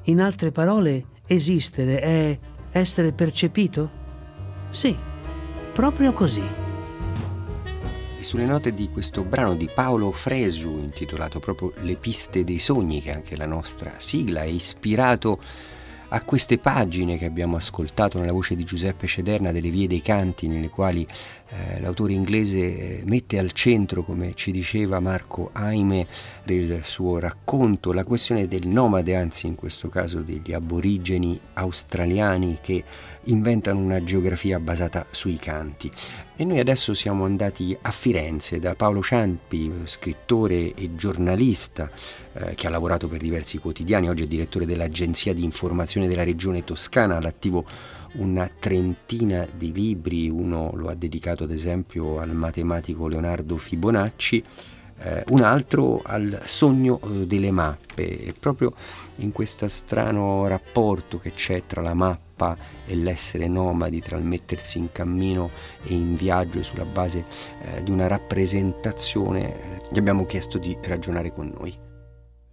In 0.03 0.19
altre 0.19 0.51
parole, 0.51 1.05
esistere 1.27 1.99
è 1.99 2.39
essere 2.71 3.13
percepito? 3.13 4.01
Sì, 4.71 4.95
proprio 5.73 6.13
così. 6.13 6.43
E 8.19 8.23
sulle 8.23 8.45
note 8.45 8.73
di 8.73 8.89
questo 8.89 9.23
brano 9.23 9.55
di 9.55 9.67
Paolo 9.73 10.11
Fresu, 10.11 10.69
intitolato 10.69 11.39
proprio 11.39 11.73
Le 11.77 11.95
piste 11.95 12.43
dei 12.43 12.59
sogni, 12.59 13.01
che 13.01 13.09
è 13.09 13.15
anche 13.15 13.35
la 13.35 13.47
nostra 13.47 13.95
sigla, 13.97 14.43
è 14.43 14.47
ispirato 14.47 15.39
a 16.09 16.23
queste 16.23 16.59
pagine 16.59 17.17
che 17.17 17.25
abbiamo 17.25 17.55
ascoltato 17.55 18.19
nella 18.19 18.31
voce 18.31 18.55
di 18.55 18.63
Giuseppe 18.63 19.07
Cederna 19.07 19.51
delle 19.51 19.71
vie 19.71 19.87
dei 19.87 20.03
canti, 20.03 20.47
nelle 20.47 20.69
quali 20.69 21.07
eh, 21.53 21.79
l'autore 21.79 22.13
inglese 22.13 22.57
eh, 22.57 23.03
mette 23.05 23.37
al 23.37 23.51
centro, 23.51 24.03
come 24.03 24.33
ci 24.33 24.51
diceva 24.51 24.99
Marco 24.99 25.49
Aime, 25.53 26.07
del 26.43 26.81
suo 26.83 27.19
racconto, 27.19 27.93
la 27.93 28.03
questione 28.03 28.47
del 28.47 28.67
nomade, 28.67 29.15
anzi 29.15 29.47
in 29.47 29.55
questo 29.55 29.87
caso 29.87 30.21
degli 30.21 30.51
aborigeni 30.51 31.39
australiani 31.53 32.57
che 32.61 32.83
inventano 33.25 33.79
una 33.79 34.03
geografia 34.03 34.59
basata 34.59 35.05
sui 35.11 35.37
canti. 35.37 35.89
E 36.35 36.45
noi 36.45 36.59
adesso 36.59 36.93
siamo 36.93 37.25
andati 37.25 37.77
a 37.79 37.91
Firenze 37.91 38.59
da 38.59 38.73
Paolo 38.73 39.01
Ciampi, 39.01 39.71
scrittore 39.83 40.73
e 40.73 40.95
giornalista 40.95 41.89
eh, 42.33 42.55
che 42.55 42.65
ha 42.67 42.71
lavorato 42.71 43.07
per 43.07 43.19
diversi 43.19 43.59
quotidiani, 43.59 44.09
oggi 44.09 44.23
è 44.23 44.27
direttore 44.27 44.65
dell'agenzia 44.65 45.33
di 45.33 45.43
informazione 45.43 46.07
della 46.07 46.23
regione 46.23 46.63
toscana, 46.63 47.17
all'attivo 47.17 47.65
una 48.13 48.49
trentina 48.59 49.47
di 49.55 49.71
libri, 49.71 50.29
uno 50.29 50.71
lo 50.75 50.89
ha 50.89 50.95
dedicato 50.95 51.43
ad 51.43 51.51
esempio 51.51 52.19
al 52.19 52.33
matematico 52.33 53.07
Leonardo 53.07 53.57
Fibonacci, 53.57 54.43
eh, 54.99 55.23
un 55.29 55.41
altro 55.41 55.99
al 56.03 56.41
sogno 56.45 56.99
eh, 57.03 57.27
delle 57.27 57.51
mappe 57.51 58.25
e 58.25 58.33
proprio 58.33 58.73
in 59.17 59.31
questo 59.31 59.67
strano 59.67 60.47
rapporto 60.47 61.17
che 61.17 61.31
c'è 61.31 61.63
tra 61.65 61.81
la 61.81 61.93
mappa 61.93 62.55
e 62.85 62.95
l'essere 62.95 63.47
nomadi, 63.47 63.99
tra 63.99 64.17
il 64.17 64.23
mettersi 64.23 64.77
in 64.77 64.91
cammino 64.91 65.49
e 65.83 65.93
in 65.93 66.15
viaggio 66.15 66.63
sulla 66.63 66.85
base 66.85 67.25
eh, 67.61 67.83
di 67.83 67.91
una 67.91 68.07
rappresentazione, 68.07 69.53
eh, 69.53 69.77
gli 69.91 69.97
abbiamo 69.97 70.25
chiesto 70.25 70.57
di 70.57 70.77
ragionare 70.81 71.31
con 71.31 71.53
noi. 71.57 71.91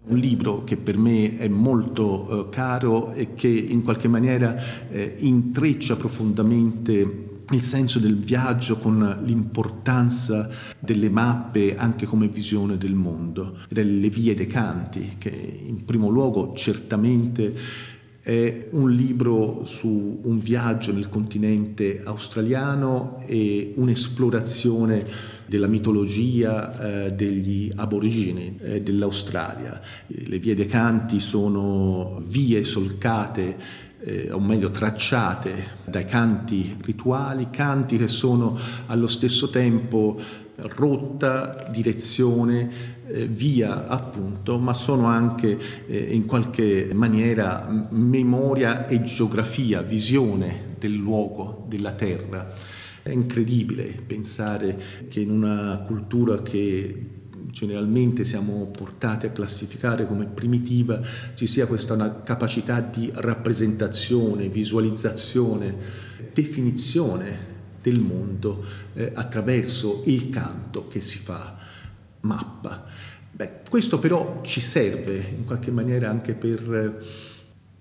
Un 0.03 0.17
libro 0.17 0.65
che 0.65 0.77
per 0.77 0.97
me 0.97 1.37
è 1.39 1.47
molto 1.49 2.49
eh, 2.49 2.49
caro 2.49 3.13
e 3.13 3.35
che 3.35 3.49
in 3.49 3.83
qualche 3.83 4.09
maniera 4.09 4.57
eh, 4.89 5.17
intreccia 5.19 5.97
profondamente 5.97 7.29
il 7.51 7.63
senso 7.63 7.99
del 7.99 8.17
viaggio 8.17 8.79
con 8.79 9.23
l'importanza 9.25 10.49
delle 10.79 11.11
mappe 11.11 11.77
anche 11.77 12.07
come 12.07 12.29
visione 12.29 12.79
del 12.79 12.95
mondo, 12.95 13.59
delle 13.69 14.09
vie 14.09 14.35
dei 14.35 14.47
canti, 14.47 15.17
che 15.19 15.31
in 15.67 15.85
primo 15.85 16.09
luogo 16.09 16.55
certamente 16.55 17.55
è 18.23 18.69
un 18.73 18.91
libro 18.91 19.63
su 19.65 20.21
un 20.23 20.39
viaggio 20.41 20.93
nel 20.93 21.09
continente 21.09 22.03
australiano 22.05 23.23
e 23.27 23.73
un'esplorazione 23.77 25.07
della 25.47 25.67
mitologia 25.67 27.07
eh, 27.07 27.13
degli 27.13 27.73
aborigeni 27.75 28.59
eh, 28.61 28.83
dell'Australia. 28.83 29.81
Le 30.07 30.39
vie 30.39 30.55
dei 30.55 30.67
canti 30.67 31.19
sono 31.19 32.23
vie 32.27 32.63
solcate 32.65 33.57
eh, 34.03 34.31
o 34.31 34.39
meglio 34.39 34.71
tracciate 34.71 35.79
dai 35.87 36.05
canti 36.05 36.77
rituali, 36.83 37.49
canti 37.51 37.97
che 37.97 38.09
sono 38.09 38.57
allo 38.87 39.07
stesso 39.07 39.49
tempo 39.51 40.19
rotta, 40.57 41.69
direzione, 41.73 42.99
via 43.29 43.87
appunto, 43.87 44.59
ma 44.59 44.73
sono 44.73 45.07
anche 45.07 45.59
eh, 45.87 45.99
in 46.15 46.27
qualche 46.27 46.91
maniera 46.93 47.89
memoria 47.91 48.87
e 48.87 49.03
geografia, 49.03 49.83
visione 49.83 50.75
del 50.79 50.95
luogo, 50.95 51.67
della 51.69 51.93
terra. 51.93 52.53
È 53.03 53.11
incredibile 53.11 53.85
pensare 54.07 54.79
che 55.09 55.21
in 55.21 55.31
una 55.31 55.83
cultura 55.87 56.43
che 56.43 57.07
generalmente 57.51 58.25
siamo 58.25 58.67
portati 58.67 59.27
a 59.27 59.31
classificare 59.31 60.07
come 60.07 60.27
primitiva 60.27 61.01
ci 61.35 61.47
sia 61.47 61.67
questa 61.67 62.23
capacità 62.23 62.81
di 62.81 63.11
rappresentazione, 63.13 64.49
visualizzazione, 64.49 65.75
definizione 66.33 67.49
del 67.83 67.99
mondo 67.99 68.63
eh, 68.93 69.11
attraverso 69.15 70.03
il 70.05 70.29
canto 70.29 70.87
che 70.87 71.01
si 71.01 71.19
fa 71.19 71.57
mappa. 72.21 72.85
Beh, 73.33 73.61
questo 73.69 73.99
però 73.99 74.41
ci 74.43 74.61
serve 74.61 75.17
in 75.17 75.45
qualche 75.45 75.71
maniera 75.71 76.11
anche 76.11 76.35
per 76.35 76.99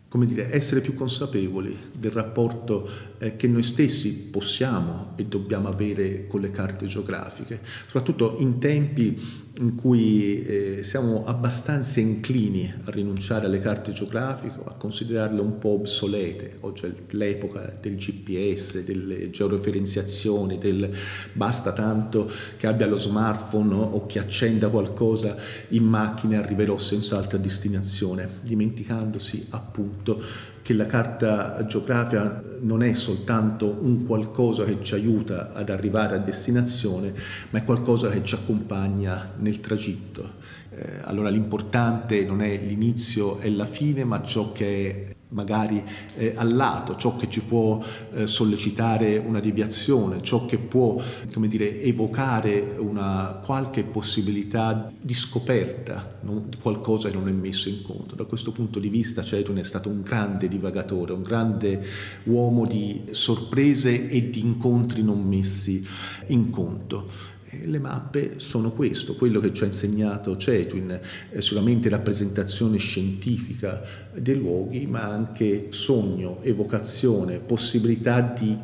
come 0.10 0.26
dire, 0.26 0.52
essere 0.52 0.82
più 0.82 0.96
consapevoli 0.96 1.78
del 1.94 2.12
rapporto 2.12 2.90
eh, 3.20 3.36
che 3.36 3.48
noi 3.48 3.62
stessi 3.62 4.10
possiamo 4.10 5.14
e 5.16 5.26
dobbiamo 5.26 5.68
avere 5.68 6.26
con 6.26 6.42
le 6.42 6.50
carte 6.50 6.88
geografiche, 6.88 7.62
soprattutto 7.86 8.38
in 8.40 8.58
tempi 8.58 9.49
in 9.60 9.76
cui 9.76 10.42
eh, 10.42 10.84
siamo 10.84 11.26
abbastanza 11.26 12.00
inclini 12.00 12.74
a 12.86 12.92
rinunciare 12.92 13.46
alle 13.46 13.60
carte 13.60 13.92
geografiche, 13.92 14.60
a 14.64 14.74
considerarle 14.74 15.42
un 15.42 15.58
po' 15.58 15.70
obsolete. 15.70 16.58
Oggi 16.62 16.86
è 16.86 16.92
l'epoca 17.12 17.74
del 17.80 17.96
GPS, 17.96 18.84
delle 18.84 19.30
georeferenziazioni, 19.30 20.58
del 20.58 20.90
basta 21.34 21.74
tanto 21.74 22.32
che 22.58 22.68
abbia 22.68 22.88
lo 22.88 22.98
smartphone 22.98 23.74
o 23.74 24.06
che 24.06 24.20
accenda 24.20 24.70
qualcosa 24.70 25.36
in 25.70 25.84
macchina 25.84 26.36
e 26.36 26.38
arriverò 26.38 26.78
senz'altro 26.78 27.38
a 27.38 27.42
destinazione, 27.42 28.40
dimenticandosi 28.42 29.48
appunto 29.50 30.22
che 30.70 30.76
la 30.76 30.86
carta 30.86 31.66
geografica 31.66 32.44
non 32.60 32.84
è 32.84 32.94
soltanto 32.94 33.80
un 33.82 34.06
qualcosa 34.06 34.66
che 34.66 34.78
ci 34.84 34.94
aiuta 34.94 35.52
ad 35.52 35.72
arrivare 35.72 36.14
a 36.14 36.20
destinazione, 36.20 37.12
ma 37.50 37.58
è 37.58 37.64
qualcosa 37.64 38.08
che 38.10 38.24
ci 38.24 38.36
accompagna 38.36 39.32
nel 39.38 39.62
tragitto. 39.62 40.34
Eh, 40.70 41.00
allora 41.06 41.30
l'importante 41.30 42.24
non 42.24 42.44
è 42.44 42.56
l'inizio 42.56 43.40
e 43.40 43.50
la 43.50 43.66
fine, 43.66 44.04
ma 44.04 44.22
ciò 44.22 44.52
che 44.52 45.08
è 45.08 45.16
magari 45.30 45.84
eh, 46.16 46.34
al 46.36 46.54
lato, 46.54 46.96
ciò 46.96 47.16
che 47.16 47.30
ci 47.30 47.42
può 47.42 47.84
eh, 48.14 48.28
sollecitare 48.28 49.18
una 49.18 49.40
deviazione, 49.40 50.22
ciò 50.22 50.46
che 50.46 50.58
può 50.58 51.02
dire, 51.48 51.82
evocare 51.82 52.76
una 52.78 53.42
qualche 53.44 53.84
possibilità 53.84 54.92
di 55.00 55.14
scoperta 55.14 56.18
di 56.22 56.58
qualcosa 56.62 57.10
che 57.10 57.16
non 57.16 57.28
è 57.28 57.32
messo 57.32 57.70
in 57.70 57.82
conto. 57.82 58.16
Da 58.16 58.24
questo 58.24 58.52
punto 58.52 58.80
di 58.80 58.90
vista 58.90 59.24
Cetun 59.24 59.58
è 59.58 59.64
stato 59.64 59.90
un 59.90 60.02
grande 60.02 60.48
divagatore, 60.48 61.14
un 61.14 61.24
grande 61.24 61.82
uomo 62.24 62.66
di 62.66 63.04
sorprese 63.12 64.10
e 64.10 64.30
di 64.30 64.40
incontri 64.40 65.04
non 65.04 65.22
messi 65.26 65.86
in 66.28 66.50
conto. 66.50 67.29
Le 67.64 67.80
mappe 67.80 68.36
sono 68.38 68.72
questo, 68.72 69.16
quello 69.16 69.40
che 69.40 69.54
ci 69.54 69.64
ha 69.64 69.66
insegnato 69.66 70.38
Cetwin, 70.38 71.00
è 71.30 71.40
solamente 71.40 71.90
rappresentazione 71.90 72.78
scientifica 72.78 73.82
dei 74.14 74.36
luoghi, 74.38 74.86
ma 74.86 75.04
anche 75.04 75.68
sogno, 75.70 76.40
evocazione, 76.44 77.40
possibilità 77.40 78.22
di 78.22 78.58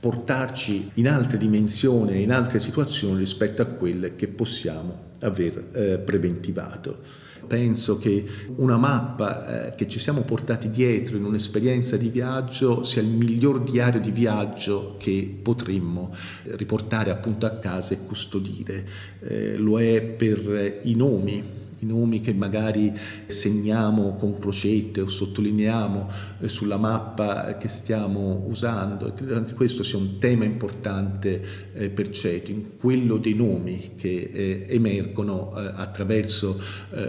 portarci 0.00 0.90
in 0.94 1.08
altre 1.08 1.38
dimensioni, 1.38 2.22
in 2.22 2.32
altre 2.32 2.58
situazioni 2.58 3.18
rispetto 3.18 3.62
a 3.62 3.66
quelle 3.66 4.16
che 4.16 4.26
possiamo 4.26 5.10
aver 5.20 5.68
eh, 5.72 5.98
preventivato. 5.98 6.98
Penso 7.46 7.98
che 7.98 8.24
una 8.56 8.76
mappa 8.76 9.66
eh, 9.66 9.74
che 9.74 9.88
ci 9.88 9.98
siamo 9.98 10.22
portati 10.22 10.70
dietro 10.70 11.16
in 11.16 11.24
un'esperienza 11.24 11.96
di 11.96 12.08
viaggio 12.08 12.82
sia 12.82 13.02
il 13.02 13.08
miglior 13.08 13.62
diario 13.62 14.00
di 14.00 14.10
viaggio 14.10 14.96
che 14.98 15.38
potremmo 15.42 16.14
eh, 16.44 16.56
riportare 16.56 17.10
appunto 17.10 17.46
a 17.46 17.50
casa 17.50 17.94
e 17.94 18.04
custodire. 18.06 18.86
Eh, 19.20 19.56
lo 19.56 19.80
è 19.80 20.02
per 20.02 20.80
i 20.82 20.94
nomi, 20.94 21.61
i 21.82 21.86
nomi 21.86 22.20
che 22.20 22.32
magari 22.32 22.92
segniamo 23.26 24.14
con 24.16 24.38
crocette 24.38 25.00
o 25.00 25.08
sottolineiamo 25.08 26.08
eh, 26.40 26.48
sulla 26.48 26.76
mappa 26.76 27.56
che 27.58 27.68
stiamo 27.68 28.44
usando. 28.48 29.08
E 29.08 29.14
credo 29.14 29.36
anche 29.36 29.54
questo 29.54 29.82
sia 29.82 29.98
un 29.98 30.18
tema 30.18 30.44
importante 30.44 31.42
eh, 31.74 31.90
per 31.90 32.10
Cetin, 32.10 32.76
quello 32.78 33.16
dei 33.18 33.34
nomi 33.34 33.92
che 33.96 34.30
eh, 34.32 34.66
emergono 34.68 35.50
attraverso 35.52 36.60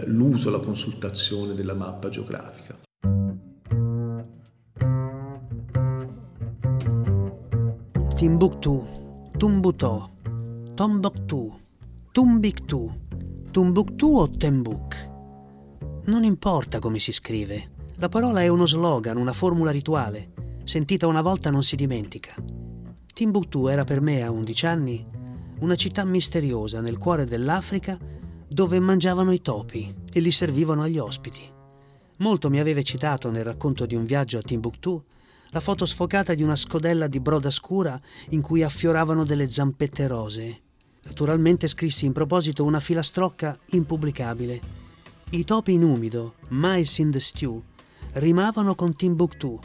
l'uso, 0.06 0.50
la 0.50 0.58
consultazione 0.58 1.54
della 1.54 1.74
mappa 1.74 2.08
geografica. 2.08 2.78
Timbuktu, 8.16 9.30
Tumbutò, 9.36 10.10
Tombouctou, 10.74 11.54
Tumbictu, 12.12 13.03
Tumbuktu 13.54 14.16
o 14.16 14.28
Tembuk. 14.28 15.10
Non 16.06 16.24
importa 16.24 16.80
come 16.80 16.98
si 16.98 17.12
scrive, 17.12 17.70
la 17.98 18.08
parola 18.08 18.42
è 18.42 18.48
uno 18.48 18.66
slogan, 18.66 19.16
una 19.16 19.32
formula 19.32 19.70
rituale. 19.70 20.32
Sentita 20.64 21.06
una 21.06 21.22
volta 21.22 21.50
non 21.50 21.62
si 21.62 21.76
dimentica. 21.76 22.34
Timbuktu 23.12 23.68
era 23.68 23.84
per 23.84 24.00
me 24.00 24.24
a 24.24 24.32
11 24.32 24.66
anni 24.66 25.06
una 25.60 25.76
città 25.76 26.02
misteriosa 26.02 26.80
nel 26.80 26.98
cuore 26.98 27.26
dell'Africa 27.26 27.96
dove 28.48 28.80
mangiavano 28.80 29.30
i 29.30 29.40
topi 29.40 29.94
e 30.12 30.18
li 30.18 30.32
servivano 30.32 30.82
agli 30.82 30.98
ospiti. 30.98 31.48
Molto 32.16 32.50
mi 32.50 32.58
aveva 32.58 32.82
citato 32.82 33.30
nel 33.30 33.44
racconto 33.44 33.86
di 33.86 33.94
un 33.94 34.04
viaggio 34.04 34.38
a 34.38 34.42
Timbuktu 34.42 35.00
la 35.50 35.60
foto 35.60 35.86
sfocata 35.86 36.34
di 36.34 36.42
una 36.42 36.56
scodella 36.56 37.06
di 37.06 37.20
broda 37.20 37.50
scura 37.50 38.00
in 38.30 38.40
cui 38.40 38.64
affioravano 38.64 39.24
delle 39.24 39.46
zampette 39.46 40.08
rosee. 40.08 40.63
Naturalmente 41.04 41.68
scrissi 41.68 42.06
in 42.06 42.12
proposito 42.12 42.64
una 42.64 42.80
filastrocca 42.80 43.58
impubblicabile. 43.70 44.60
I 45.30 45.44
topi 45.44 45.72
in 45.72 45.82
umido, 45.82 46.34
mice 46.48 47.02
in 47.02 47.10
the 47.10 47.20
stew, 47.20 47.62
rimavano 48.12 48.74
con 48.74 48.94
Timbuktu 48.94 49.58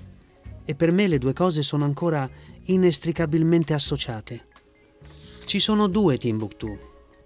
e 0.65 0.75
per 0.75 0.91
me 0.91 1.07
le 1.07 1.17
due 1.17 1.33
cose 1.33 1.61
sono 1.61 1.85
ancora 1.85 2.29
inestricabilmente 2.63 3.73
associate. 3.73 4.47
Ci 5.45 5.59
sono 5.59 5.87
due 5.87 6.17
Timbuktu. 6.17 6.77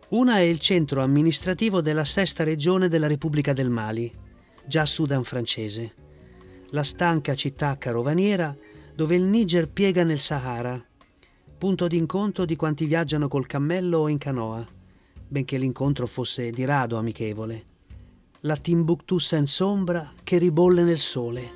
Una 0.10 0.38
è 0.38 0.41
il 0.41 0.60
centro 0.60 1.01
amministrativo 1.01 1.82
della 1.82 2.05
sesta 2.05 2.43
regione 2.43 2.88
della 2.88 3.08
Repubblica 3.08 3.51
del 3.51 3.70
Mali, 3.70 4.12
già 4.65 4.86
Sudan 4.86 5.24
francese 5.24 6.01
la 6.74 6.84
stanca 6.84 7.36
città 7.36 7.77
carovaniera 7.77 8.55
dove 8.96 9.15
il 9.15 9.24
Niger 9.24 9.70
piega 9.70 10.03
nel 10.03 10.20
Sahara, 10.20 10.84
punto 11.63 11.88
d'incontro 11.88 12.43
di 12.43 12.58
quanti 12.58 12.84
viaggiano 12.84 13.29
col 13.29 13.46
cammello 13.46 14.00
o 14.00 14.10
in 14.10 14.17
canoa, 14.17 14.67
benché 15.25 15.58
l'incontro 15.58 16.08
fosse 16.08 16.50
di 16.50 16.65
rado 16.65 16.98
amichevole. 16.98 17.63
La 18.41 18.58
Timbuktu 18.58 19.17
senza 19.17 19.65
ombra 19.65 20.12
che 20.24 20.39
ribolle 20.39 20.84
nel 20.84 20.98
sole, 20.98 21.50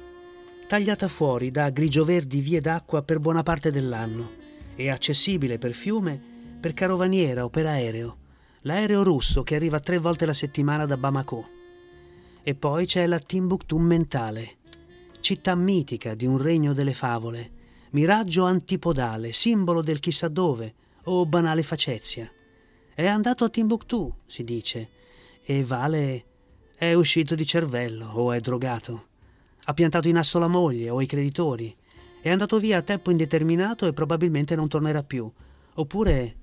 tagliata 0.65 1.09
fuori 1.09 1.51
da 1.51 1.69
grigio-verdi 1.71 2.39
vie 2.39 2.61
d'acqua 2.61 3.01
per 3.01 3.19
buona 3.19 3.43
parte 3.43 3.69
dell'anno 3.69 4.29
e 4.77 4.89
accessibile 4.89 5.57
per 5.57 5.73
fiume, 5.73 6.17
per 6.57 6.73
carovaniera 6.73 7.43
o 7.43 7.49
per 7.49 7.65
aereo, 7.65 8.17
l'aereo 8.61 9.03
russo 9.03 9.43
che 9.43 9.55
arriva 9.55 9.81
tre 9.81 9.97
volte 9.97 10.25
la 10.25 10.31
settimana 10.31 10.85
da 10.85 10.95
Bamako. 10.95 11.49
E 12.43 12.55
poi 12.55 12.85
c'è 12.85 13.05
la 13.07 13.19
Timbuktu 13.19 13.75
mentale, 13.75 14.55
città 15.19 15.53
mitica 15.53 16.15
di 16.15 16.25
un 16.25 16.37
regno 16.37 16.71
delle 16.71 16.93
favole, 16.93 17.55
miraggio 17.91 18.46
antipodale, 18.46 19.34
simbolo 19.34 19.82
del 19.82 20.00
chissà 20.00 20.27
dove 20.27 20.74
o 21.03 21.25
banale 21.25 21.63
facezia. 21.63 22.29
È 22.94 23.06
andato 23.06 23.44
a 23.44 23.50
Timbuktu, 23.50 24.13
si 24.25 24.44
dice, 24.44 24.89
e 25.44 25.63
Vale 25.63 26.25
è 26.75 26.94
uscito 26.94 27.36
di 27.36 27.46
cervello 27.46 28.08
o 28.08 28.32
è 28.32 28.39
drogato. 28.39 29.06
Ha 29.65 29.74
piantato 29.74 30.08
in 30.08 30.17
asso 30.17 30.39
la 30.39 30.48
moglie 30.48 30.89
o 30.89 31.01
i 31.01 31.06
creditori. 31.06 31.75
È 32.22 32.29
andato 32.29 32.60
via 32.60 32.77
a 32.77 32.82
tempo 32.82 33.12
indeterminato 33.12 33.85
e 33.85 33.94
probabilmente 33.94 34.55
non 34.55 34.68
tornerà 34.68 35.03
più. 35.03 35.31
Oppure 35.75 36.35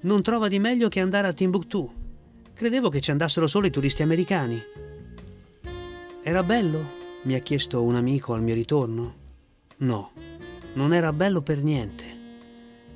non 0.00 0.22
trova 0.22 0.48
di 0.48 0.58
meglio 0.58 0.88
che 0.88 1.00
andare 1.00 1.28
a 1.28 1.32
Timbuktu. 1.32 1.92
Credevo 2.54 2.88
che 2.88 3.00
ci 3.00 3.10
andassero 3.10 3.46
solo 3.46 3.66
i 3.66 3.70
turisti 3.70 4.02
americani. 4.02 4.60
Era 6.22 6.42
bello? 6.42 6.98
mi 7.22 7.34
ha 7.34 7.40
chiesto 7.40 7.82
un 7.82 7.96
amico 7.96 8.32
al 8.32 8.42
mio 8.42 8.54
ritorno? 8.54 9.14
No, 9.78 10.12
non 10.74 10.92
era 10.92 11.12
bello 11.12 11.40
per 11.40 11.62
niente. 11.62 12.04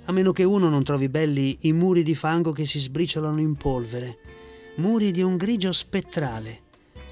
A 0.05 0.13
meno 0.13 0.33
che 0.33 0.45
uno 0.45 0.69
non 0.69 0.83
trovi 0.83 1.09
belli 1.09 1.59
i 1.63 1.73
muri 1.73 2.03
di 2.03 2.15
fango 2.15 2.53
che 2.53 2.67
si 2.67 2.79
sbriciolano 2.79 3.41
in 3.41 3.55
polvere, 3.57 4.19
muri 4.77 5.11
di 5.11 5.23
un 5.23 5.37
grigio 5.37 5.73
spettrale, 5.73 6.61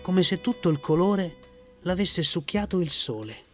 come 0.02 0.22
se 0.22 0.40
tutto 0.40 0.68
il 0.68 0.80
colore 0.80 1.34
l'avesse 1.82 2.22
succhiato 2.22 2.80
il 2.80 2.90
sole. 2.90 3.48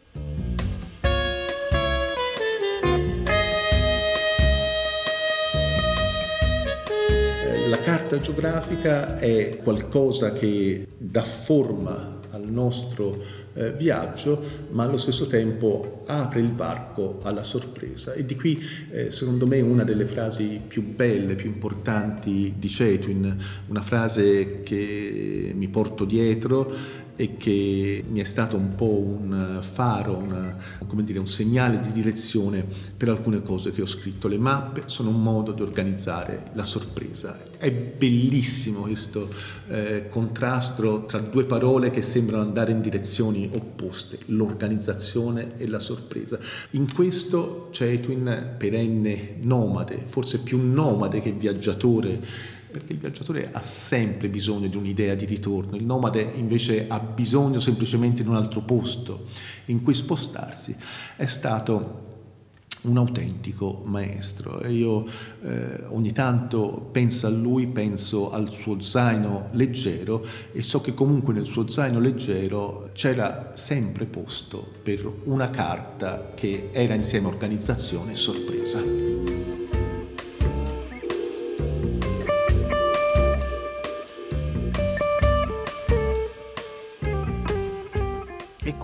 La 7.68 7.78
carta 7.78 8.18
geografica 8.18 9.18
è 9.18 9.60
qualcosa 9.62 10.32
che 10.32 10.86
dà 10.96 11.22
forma 11.22 12.15
al 12.36 12.50
nostro 12.50 13.18
eh, 13.54 13.72
viaggio, 13.72 14.40
ma 14.70 14.84
allo 14.84 14.98
stesso 14.98 15.26
tempo 15.26 16.02
apre 16.06 16.40
il 16.40 16.52
varco 16.52 17.18
alla 17.22 17.42
sorpresa. 17.42 18.12
E 18.12 18.24
di 18.24 18.36
qui, 18.36 18.62
eh, 18.90 19.10
secondo 19.10 19.46
me, 19.46 19.60
una 19.60 19.82
delle 19.82 20.04
frasi 20.04 20.60
più 20.66 20.82
belle, 20.94 21.34
più 21.34 21.48
importanti 21.48 22.54
di 22.56 22.68
Cetwin, 22.68 23.36
una 23.68 23.82
frase 23.82 24.62
che 24.62 25.52
mi 25.54 25.68
porto 25.68 26.04
dietro 26.04 27.04
e 27.16 27.36
che 27.36 28.04
mi 28.08 28.20
è 28.20 28.24
stato 28.24 28.56
un 28.56 28.74
po' 28.74 28.98
un 28.98 29.58
faro, 29.60 30.16
una, 30.16 30.56
dire, 31.02 31.18
un 31.18 31.26
segnale 31.26 31.80
di 31.80 31.90
direzione 31.90 32.64
per 32.96 33.08
alcune 33.08 33.42
cose 33.42 33.72
che 33.72 33.82
ho 33.82 33.86
scritto. 33.86 34.28
Le 34.28 34.38
mappe 34.38 34.82
sono 34.86 35.10
un 35.10 35.22
modo 35.22 35.52
di 35.52 35.62
organizzare 35.62 36.50
la 36.52 36.64
sorpresa. 36.64 37.38
È 37.56 37.70
bellissimo 37.70 38.82
questo 38.82 39.30
eh, 39.68 40.08
contrasto 40.10 41.04
tra 41.06 41.18
due 41.18 41.44
parole 41.44 41.90
che 41.90 42.02
sembrano 42.02 42.42
andare 42.42 42.72
in 42.72 42.82
direzioni 42.82 43.50
opposte, 43.52 44.18
l'organizzazione 44.26 45.56
e 45.56 45.66
la 45.66 45.80
sorpresa. 45.80 46.38
In 46.70 46.92
questo 46.92 47.68
Cetwin, 47.72 48.54
perenne 48.58 49.36
nomade, 49.40 49.96
forse 50.06 50.40
più 50.40 50.60
nomade 50.60 51.20
che 51.20 51.32
viaggiatore, 51.32 52.20
perché 52.76 52.92
il 52.92 52.98
viaggiatore 52.98 53.48
ha 53.52 53.62
sempre 53.62 54.28
bisogno 54.28 54.68
di 54.68 54.76
un'idea 54.76 55.14
di 55.14 55.24
ritorno, 55.24 55.76
il 55.76 55.84
nomade 55.84 56.20
invece 56.34 56.86
ha 56.88 57.00
bisogno 57.00 57.58
semplicemente 57.58 58.22
di 58.22 58.28
un 58.28 58.36
altro 58.36 58.60
posto 58.60 59.24
in 59.66 59.82
cui 59.82 59.94
spostarsi, 59.94 60.76
è 61.16 61.24
stato 61.24 62.04
un 62.82 62.98
autentico 62.98 63.82
maestro 63.86 64.60
e 64.60 64.72
io 64.72 65.06
eh, 65.42 65.84
ogni 65.88 66.12
tanto 66.12 66.90
penso 66.92 67.26
a 67.26 67.30
lui, 67.30 67.66
penso 67.66 68.30
al 68.30 68.52
suo 68.52 68.80
zaino 68.82 69.48
leggero 69.52 70.24
e 70.52 70.62
so 70.62 70.82
che 70.82 70.92
comunque 70.92 71.32
nel 71.32 71.46
suo 71.46 71.66
zaino 71.66 71.98
leggero 71.98 72.90
c'era 72.92 73.52
sempre 73.54 74.04
posto 74.04 74.70
per 74.82 75.10
una 75.24 75.48
carta 75.48 76.32
che 76.34 76.68
era 76.72 76.92
insieme 76.92 77.26
organizzazione 77.26 78.12
e 78.12 78.16
sorpresa. 78.16 79.35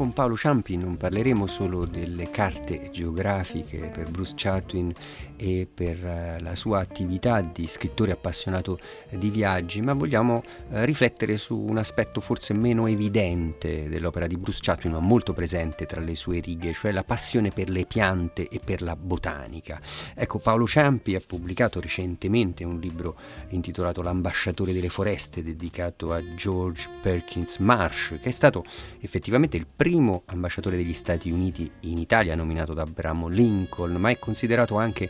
Con 0.03 0.13
Paolo 0.13 0.37
Ciampi 0.37 0.77
non 0.77 0.97
parleremo 0.97 1.47
solo 1.47 1.85
delle 1.85 2.29
carte 2.29 2.91
geografiche 2.91 3.89
per 3.95 4.11
Bruce 4.11 4.33
Chatwin 4.35 4.93
e 5.37 5.69
per 5.73 6.05
eh, 6.05 6.41
la 6.41 6.57
sua 6.57 6.81
attività 6.81 7.41
di 7.41 7.69
scrittore 7.69 8.11
appassionato 8.11 8.81
di 9.11 9.31
viaggi, 9.31 9.81
ma 9.81 9.93
vogliamo 9.93 10.43
eh, 10.73 10.85
riflettere 10.85 11.37
su 11.37 11.57
un 11.57 11.79
aspetto 11.79 12.21
forse 12.21 12.53
meno 12.53 12.89
evidente 12.89 13.89
dell'opera 13.89 14.27
di 14.27 14.37
Bruce 14.37 14.59
Chatwin, 14.61 14.93
ma 14.95 14.99
molto 14.99 15.33
presente 15.33 15.87
tra 15.87 16.01
le 16.01 16.17
sue 16.17 16.41
righe, 16.41 16.73
cioè 16.73 16.91
la 16.91 17.05
passione 17.05 17.51
per 17.51 17.71
le 17.71 17.87
piante 17.87 18.49
e 18.49 18.59
per 18.59 18.83
la 18.83 18.97
botanica. 18.97 19.81
Ecco, 20.17 20.41
Paolo 20.41 20.67
Ciampi 20.67 21.15
ha 21.15 21.23
pubblicato 21.25 21.81
recentemente 21.81 22.65
un 22.65 22.81
libro 22.81 23.17
intitolato 23.51 24.03
L'ambasciatore 24.03 24.73
delle 24.73 24.89
foreste, 24.89 25.45
dedicato 25.45 26.13
a 26.13 26.21
George 26.35 26.89
Perkins 27.01 27.59
Marsh, 27.59 28.19
che 28.21 28.31
è 28.31 28.33
stato 28.33 28.65
effettivamente 28.99 29.57
il 29.57 29.67
primo 29.67 29.91
ambasciatore 30.27 30.77
degli 30.77 30.95
Stati 30.95 31.31
Uniti 31.31 31.71
in 31.81 31.99
Italia, 31.99 32.35
nominato 32.35 32.73
da 32.75 32.83
Abramo 32.83 33.29
Lincoln, 33.29 33.97
ma 33.97 34.11
è 34.11 34.19
considerato 34.19 34.77
anche 34.77 35.09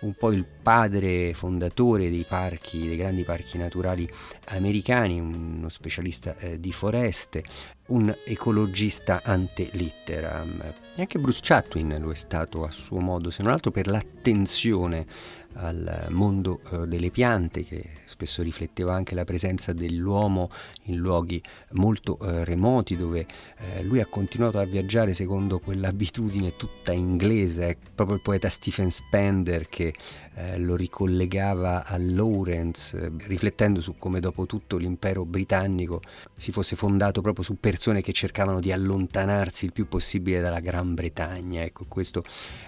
un 0.00 0.14
po' 0.14 0.32
il 0.32 0.44
padre 0.44 1.34
fondatore 1.34 2.10
dei 2.10 2.24
parchi, 2.28 2.86
dei 2.86 2.96
grandi 2.96 3.22
parchi 3.22 3.58
naturali 3.58 4.08
americani, 4.48 5.18
uno 5.18 5.68
specialista 5.68 6.36
eh, 6.38 6.60
di 6.60 6.72
foreste, 6.72 7.42
un 7.88 8.14
ecologista 8.24 9.20
ante 9.24 9.68
litteram. 9.72 10.62
E 10.96 11.00
anche 11.00 11.18
Bruce 11.18 11.40
Chatwin 11.42 11.96
lo 12.00 12.10
è 12.10 12.14
stato 12.14 12.64
a 12.64 12.70
suo 12.70 13.00
modo, 13.00 13.30
se 13.30 13.42
non 13.42 13.52
altro 13.52 13.70
per 13.70 13.86
l'attenzione 13.86 15.06
al 15.54 16.06
mondo 16.10 16.60
eh, 16.70 16.86
delle 16.86 17.10
piante 17.10 17.62
che 17.62 17.90
spesso 18.04 18.42
rifletteva 18.42 18.94
anche 18.94 19.14
la 19.14 19.24
presenza 19.24 19.72
dell'uomo 19.72 20.50
in 20.84 20.96
luoghi 20.96 21.40
molto 21.72 22.18
eh, 22.18 22.44
remoti 22.44 22.96
dove 22.96 23.26
eh, 23.58 23.84
lui 23.84 24.00
ha 24.00 24.06
continuato 24.06 24.58
a 24.58 24.64
viaggiare 24.64 25.12
secondo 25.12 25.60
quell'abitudine 25.60 26.56
tutta 26.56 26.92
inglese, 26.92 27.68
è 27.68 27.76
proprio 27.94 28.16
il 28.16 28.22
poeta 28.22 28.48
Stephen 28.48 28.90
Spender 28.90 29.68
che 29.68 29.94
eh, 30.36 30.58
lo 30.58 30.74
ricollegava 30.76 31.84
a 31.84 31.96
Lawrence, 31.98 32.98
eh, 32.98 33.10
riflettendo 33.26 33.80
su 33.80 33.96
come 33.96 34.20
dopo 34.20 34.46
tutto 34.46 34.76
l'impero 34.76 35.24
britannico 35.24 36.00
si 36.34 36.50
fosse 36.50 36.76
fondato 36.76 37.20
proprio 37.20 37.44
su 37.44 37.58
persone 37.60 38.00
che 38.02 38.12
cercavano 38.12 38.60
di 38.60 38.72
allontanarsi 38.72 39.66
il 39.66 39.72
più 39.72 39.86
possibile 39.86 40.40
dalla 40.40 40.60
Gran 40.60 40.94
Bretagna. 40.94 41.62
Ecco, 41.62 41.84
questo 41.86 42.24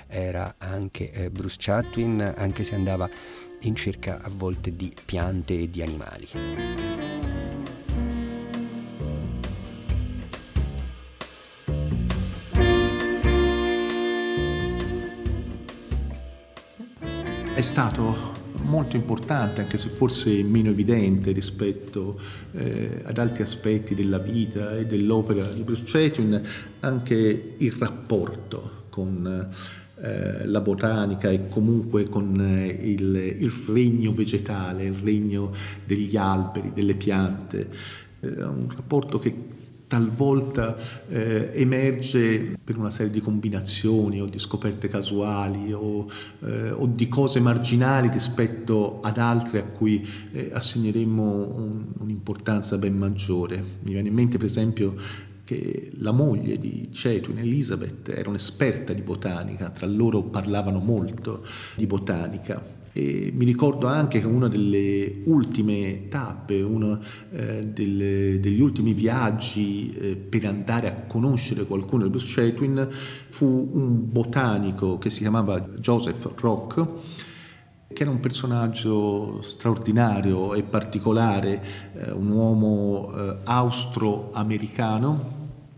era 0.07 0.55
anche 0.59 1.11
eh, 1.11 1.31
Bruce 1.31 1.57
Chatwin, 1.59 2.35
anche 2.37 2.65
se 2.65 2.75
andava 2.75 3.09
in 3.61 3.75
cerca 3.75 4.21
a 4.23 4.31
volte 4.33 4.75
di 4.77 4.95
piante 5.05 5.59
e 5.59 5.71
di 5.71 5.83
animali. 5.83 6.29
È 17.57 17.62
stato 17.62 18.35
molto 18.64 18.97
importante, 18.97 19.62
anche 19.62 19.79
se 19.79 19.88
forse 19.88 20.42
meno 20.42 20.69
evidente 20.69 21.33
rispetto 21.33 22.21
eh, 22.53 23.01
ad 23.03 23.16
altri 23.16 23.45
aspetti 23.45 23.95
della 23.95 24.19
vita 24.19 24.77
e 24.77 24.85
dell'opera 24.85 25.47
di 25.47 25.62
Bruce 25.62 25.85
Chatwin, 25.87 26.38
anche 26.81 27.55
il 27.57 27.73
rapporto 27.73 28.85
con 28.90 29.55
eh, 30.03 30.47
la 30.47 30.61
botanica 30.61 31.31
e 31.31 31.49
comunque 31.49 32.11
con 32.11 32.38
eh, 32.38 32.66
il, 32.66 33.37
il, 33.40 33.53
regno 33.69 34.12
vegetale, 34.12 34.85
il 34.85 34.99
regno 35.03 35.51
degli 35.83 36.14
alberi, 36.19 36.73
delle 36.75 36.95
piante. 36.95 37.71
Eh, 38.21 38.45
un 38.45 38.69
rapporto 38.69 39.19
che 39.19 39.35
talvolta 39.87 40.77
eh, 41.09 41.51
emerge 41.55 42.59
per 42.62 42.77
una 42.77 42.90
serie 42.90 43.12
di 43.12 43.20
combinazioni 43.20 44.20
o 44.20 44.27
di 44.27 44.38
scoperte 44.38 44.88
casuali 44.88 45.72
o, 45.72 46.07
eh, 46.44 46.70
o 46.70 46.87
di 46.87 47.09
cose 47.09 47.40
marginali 47.40 48.09
rispetto 48.09 49.01
ad 49.01 49.18
altre 49.18 49.61
a 49.61 49.64
cui 49.64 50.07
eh, 50.33 50.51
assegneremmo 50.53 51.22
un, 51.22 51.85
un'importanza 51.99 52.79
ben 52.79 52.96
maggiore. 52.96 53.62
Mi 53.83 53.92
viene 53.92 54.09
in 54.09 54.14
mente 54.14 54.37
per 54.37 54.46
esempio 54.46 54.94
che 55.44 55.92
la 55.99 56.11
moglie 56.11 56.59
di 56.59 56.88
Cetwin, 56.90 57.38
Elizabeth, 57.38 58.09
era 58.09 58.29
un'esperta 58.29 58.92
di 58.92 59.03
botanica, 59.03 59.70
tra 59.70 59.87
loro 59.87 60.22
parlavano 60.22 60.81
molto 60.81 61.46
di 61.77 61.87
botanica. 61.87 62.76
E 62.97 63.31
mi 63.35 63.45
ricordo 63.45 63.89
anche 63.89 64.21
che 64.21 64.27
una 64.27 64.49
delle 64.49 65.21
ultime 65.25 66.09
tappe, 66.09 66.63
uno 66.63 66.99
eh, 67.31 67.67
delle, 67.67 68.41
degli 68.41 68.63
ultimi 68.63 68.95
viaggi 68.95 69.95
eh, 69.95 70.17
per 70.17 70.47
andare 70.47 70.89
a 70.89 71.03
conoscere 71.07 71.67
qualcuno 71.67 72.05
di 72.05 72.09
Bruce 72.09 72.27
Cetwin 72.27 72.89
fu 73.29 73.69
un 73.71 74.11
botanico 74.11 74.97
che 74.97 75.11
si 75.11 75.21
chiamava 75.21 75.61
Joseph 75.61 76.33
Rock, 76.41 76.87
che 77.93 78.03
era 78.03 78.11
un 78.11 78.21
personaggio 78.21 79.43
straordinario 79.43 80.55
e 80.55 80.63
particolare, 80.63 81.63
eh, 81.93 82.13
un 82.13 82.31
uomo 82.31 83.13
eh, 83.15 83.37
austro-americano 83.45 85.36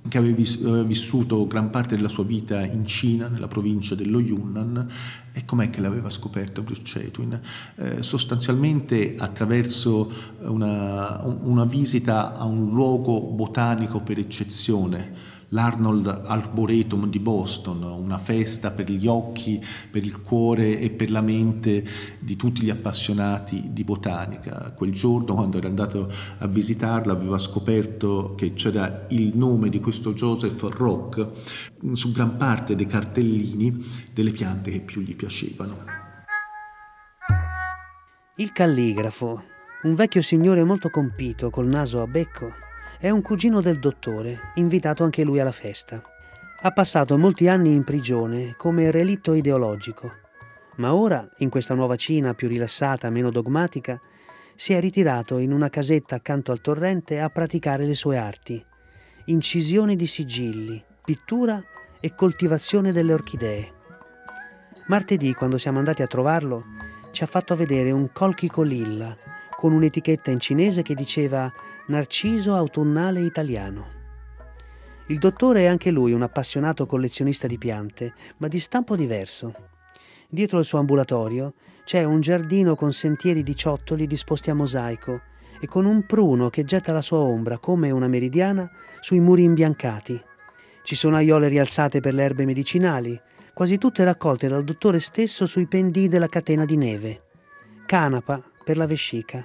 che 0.08 0.18
aveva 0.18 0.82
vissuto 0.82 1.46
gran 1.46 1.70
parte 1.70 1.96
della 1.96 2.08
sua 2.08 2.24
vita 2.24 2.64
in 2.64 2.86
Cina, 2.86 3.28
nella 3.28 3.48
provincia 3.48 3.94
dello 3.94 4.20
Yunnan, 4.20 4.86
e 5.32 5.44
com'è 5.44 5.70
che 5.70 5.80
l'aveva 5.80 6.10
scoperto 6.10 6.62
Bruce 6.62 6.82
Chatwin? 6.84 7.40
Eh, 7.76 8.02
sostanzialmente 8.02 9.14
attraverso 9.16 10.10
una, 10.40 11.22
una 11.22 11.64
visita 11.64 12.34
a 12.36 12.44
un 12.44 12.72
luogo 12.72 13.20
botanico 13.20 14.00
per 14.00 14.18
eccezione, 14.18 15.36
l'Arnold 15.50 16.06
Arboretum 16.24 17.08
di 17.08 17.18
Boston, 17.18 17.82
una 17.82 18.18
festa 18.18 18.70
per 18.70 18.90
gli 18.90 19.06
occhi, 19.06 19.62
per 19.90 20.04
il 20.04 20.20
cuore 20.20 20.78
e 20.78 20.90
per 20.90 21.10
la 21.10 21.20
mente 21.20 21.84
di 22.18 22.36
tutti 22.36 22.62
gli 22.62 22.70
appassionati 22.70 23.68
di 23.72 23.84
botanica. 23.84 24.72
Quel 24.76 24.92
giorno, 24.92 25.34
quando 25.34 25.58
era 25.58 25.68
andato 25.68 26.12
a 26.38 26.46
visitarla, 26.46 27.12
aveva 27.12 27.38
scoperto 27.38 28.34
che 28.36 28.54
c'era 28.54 29.06
il 29.08 29.36
nome 29.36 29.68
di 29.68 29.80
questo 29.80 30.12
Joseph 30.12 30.62
Rock 30.62 31.28
su 31.92 32.12
gran 32.12 32.36
parte 32.36 32.74
dei 32.74 32.86
cartellini 32.86 33.86
delle 34.12 34.30
piante 34.30 34.70
che 34.70 34.80
più 34.80 35.00
gli 35.00 35.16
piacevano. 35.16 35.84
Il 38.36 38.52
calligrafo, 38.52 39.42
un 39.82 39.94
vecchio 39.94 40.22
signore 40.22 40.62
molto 40.62 40.90
compito 40.90 41.50
col 41.50 41.66
naso 41.66 42.00
a 42.00 42.06
becco, 42.06 42.52
è 43.00 43.10
un 43.10 43.22
cugino 43.22 43.60
del 43.60 43.78
dottore, 43.78 44.52
invitato 44.56 45.04
anche 45.04 45.22
lui 45.22 45.38
alla 45.38 45.52
festa. 45.52 46.02
Ha 46.62 46.70
passato 46.72 47.16
molti 47.16 47.46
anni 47.46 47.72
in 47.72 47.84
prigione 47.84 48.54
come 48.56 48.90
relitto 48.90 49.34
ideologico, 49.34 50.10
ma 50.76 50.92
ora, 50.92 51.28
in 51.38 51.48
questa 51.48 51.74
nuova 51.74 51.94
Cina 51.94 52.34
più 52.34 52.48
rilassata, 52.48 53.08
meno 53.08 53.30
dogmatica, 53.30 54.00
si 54.56 54.72
è 54.72 54.80
ritirato 54.80 55.38
in 55.38 55.52
una 55.52 55.70
casetta 55.70 56.16
accanto 56.16 56.50
al 56.50 56.60
torrente 56.60 57.20
a 57.20 57.28
praticare 57.28 57.84
le 57.86 57.94
sue 57.94 58.16
arti, 58.16 58.64
incisione 59.26 59.94
di 59.94 60.08
sigilli, 60.08 60.84
pittura 61.04 61.62
e 62.00 62.14
coltivazione 62.16 62.90
delle 62.90 63.12
orchidee. 63.12 63.72
Martedì, 64.88 65.34
quando 65.34 65.58
siamo 65.58 65.78
andati 65.78 66.02
a 66.02 66.08
trovarlo, 66.08 66.64
ci 67.12 67.22
ha 67.22 67.26
fatto 67.26 67.54
vedere 67.54 67.92
un 67.92 68.10
colchico 68.12 68.62
lilla 68.62 69.16
con 69.54 69.72
un'etichetta 69.72 70.32
in 70.32 70.40
cinese 70.40 70.82
che 70.82 70.94
diceva 70.94 71.52
Narciso 71.88 72.54
autunnale 72.54 73.20
italiano. 73.20 73.86
Il 75.06 75.18
dottore 75.18 75.60
è 75.60 75.64
anche 75.64 75.90
lui 75.90 76.12
un 76.12 76.20
appassionato 76.20 76.84
collezionista 76.84 77.46
di 77.46 77.56
piante, 77.56 78.12
ma 78.36 78.48
di 78.48 78.60
stampo 78.60 78.94
diverso. 78.94 79.54
Dietro 80.28 80.58
il 80.58 80.66
suo 80.66 80.80
ambulatorio 80.80 81.54
c'è 81.84 82.04
un 82.04 82.20
giardino 82.20 82.74
con 82.74 82.92
sentieri 82.92 83.42
di 83.42 83.56
ciottoli 83.56 84.06
disposti 84.06 84.50
a 84.50 84.54
mosaico 84.54 85.22
e 85.58 85.66
con 85.66 85.86
un 85.86 86.04
pruno 86.04 86.50
che 86.50 86.64
getta 86.64 86.92
la 86.92 87.00
sua 87.00 87.20
ombra 87.20 87.56
come 87.56 87.90
una 87.90 88.06
meridiana 88.06 88.70
sui 89.00 89.20
muri 89.20 89.44
imbiancati. 89.44 90.22
Ci 90.82 90.94
sono 90.94 91.16
aiole 91.16 91.48
rialzate 91.48 92.00
per 92.00 92.12
le 92.12 92.22
erbe 92.22 92.44
medicinali, 92.44 93.18
quasi 93.54 93.78
tutte 93.78 94.04
raccolte 94.04 94.46
dal 94.46 94.62
dottore 94.62 95.00
stesso 95.00 95.46
sui 95.46 95.66
pendii 95.66 96.08
della 96.08 96.28
catena 96.28 96.66
di 96.66 96.76
neve. 96.76 97.22
Canapa 97.86 98.42
per 98.62 98.76
la 98.76 98.86
vescica, 98.86 99.42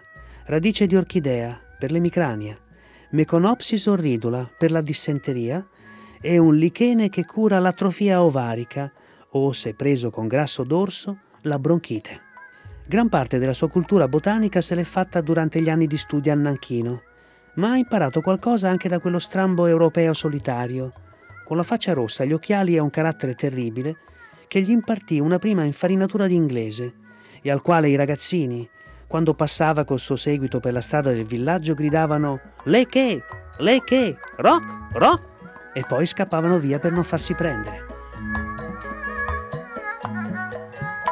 radice 0.47 0.87
di 0.87 0.97
orchidea 0.97 1.57
per 1.77 1.91
l'emicrania, 1.91 2.57
Meconopsis 3.11 3.85
orridula 3.85 4.49
per 4.57 4.71
la 4.71 4.81
dissenteria 4.81 5.65
e 6.19 6.37
un 6.37 6.55
lichene 6.55 7.09
che 7.09 7.25
cura 7.25 7.59
l'atrofia 7.59 8.23
ovarica 8.23 8.91
o, 9.31 9.51
se 9.51 9.73
preso 9.75 10.09
con 10.09 10.27
grasso 10.27 10.63
d'orso, 10.63 11.19
la 11.41 11.59
bronchite. 11.59 12.21
Gran 12.85 13.09
parte 13.09 13.39
della 13.39 13.53
sua 13.53 13.69
cultura 13.69 14.07
botanica 14.07 14.61
se 14.61 14.75
l'è 14.75 14.83
fatta 14.83 15.21
durante 15.21 15.61
gli 15.61 15.69
anni 15.69 15.87
di 15.87 15.97
studio 15.97 16.31
a 16.31 16.35
Nanchino, 16.35 17.01
ma 17.55 17.71
ha 17.71 17.77
imparato 17.77 18.21
qualcosa 18.21 18.69
anche 18.69 18.89
da 18.89 18.99
quello 18.99 19.19
strambo 19.19 19.67
europeo 19.67 20.13
solitario, 20.13 20.91
con 21.45 21.57
la 21.57 21.63
faccia 21.63 21.93
rossa, 21.93 22.25
gli 22.25 22.33
occhiali 22.33 22.75
e 22.75 22.79
un 22.79 22.89
carattere 22.89 23.35
terribile, 23.35 23.97
che 24.47 24.61
gli 24.61 24.71
impartì 24.71 25.19
una 25.19 25.39
prima 25.39 25.63
infarinatura 25.63 26.25
di 26.25 26.35
inglese 26.35 26.93
e 27.41 27.51
al 27.51 27.61
quale 27.61 27.89
i 27.89 27.95
ragazzini, 27.95 28.67
quando 29.13 29.35
passava 29.35 29.85
col 29.85 29.99
suo 29.99 30.15
seguito 30.15 30.59
per 30.59 30.73
la 30.73 30.81
strada 30.81 31.11
del 31.11 31.27
villaggio, 31.27 31.75
gridavano 31.75 32.39
Le 32.63 32.87
che? 32.87 33.23
Le 33.59 33.83
che? 33.83 34.17
Rock? 34.37 34.97
Rock? 34.97 35.27
E 35.71 35.85
poi 35.87 36.07
scappavano 36.07 36.57
via 36.57 36.79
per 36.79 36.93
non 36.93 37.03
farsi 37.03 37.35
prendere. 37.35 37.85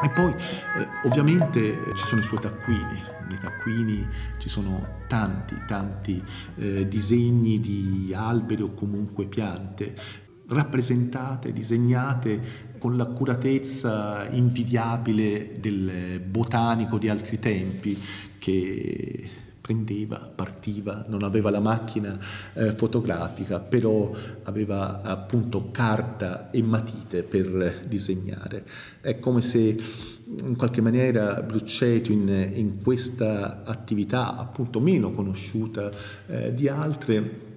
E 0.02 0.10
poi 0.10 0.32
eh, 0.32 0.88
ovviamente 1.04 1.78
ci 1.94 2.04
sono 2.04 2.20
i 2.20 2.24
suoi 2.24 2.40
taccuini, 2.40 3.00
nei 3.28 3.38
taccuini 3.38 4.08
ci 4.38 4.48
sono 4.48 5.04
tanti, 5.06 5.56
tanti 5.68 6.20
eh, 6.56 6.88
disegni 6.88 7.60
di 7.60 8.12
alberi 8.12 8.62
o 8.62 8.74
comunque 8.74 9.26
piante 9.26 9.94
rappresentate, 10.48 11.52
disegnate 11.52 12.71
con 12.82 12.96
l'accuratezza 12.96 14.26
invidiabile 14.30 15.60
del 15.60 16.18
botanico 16.18 16.98
di 16.98 17.08
altri 17.08 17.38
tempi 17.38 17.96
che 18.38 19.30
prendeva, 19.60 20.16
partiva, 20.18 21.04
non 21.06 21.22
aveva 21.22 21.50
la 21.50 21.60
macchina 21.60 22.18
eh, 22.54 22.72
fotografica, 22.72 23.60
però 23.60 24.10
aveva 24.42 25.00
appunto 25.00 25.70
carta 25.70 26.50
e 26.50 26.60
matite 26.60 27.22
per 27.22 27.84
disegnare. 27.86 28.64
È 29.00 29.16
come 29.20 29.42
se 29.42 29.80
in 30.44 30.56
qualche 30.56 30.80
maniera 30.80 31.40
Bruccetto 31.40 32.10
in, 32.10 32.28
in 32.52 32.82
questa 32.82 33.62
attività 33.62 34.36
appunto 34.36 34.80
meno 34.80 35.12
conosciuta 35.12 35.88
eh, 36.26 36.52
di 36.52 36.66
altre 36.66 37.50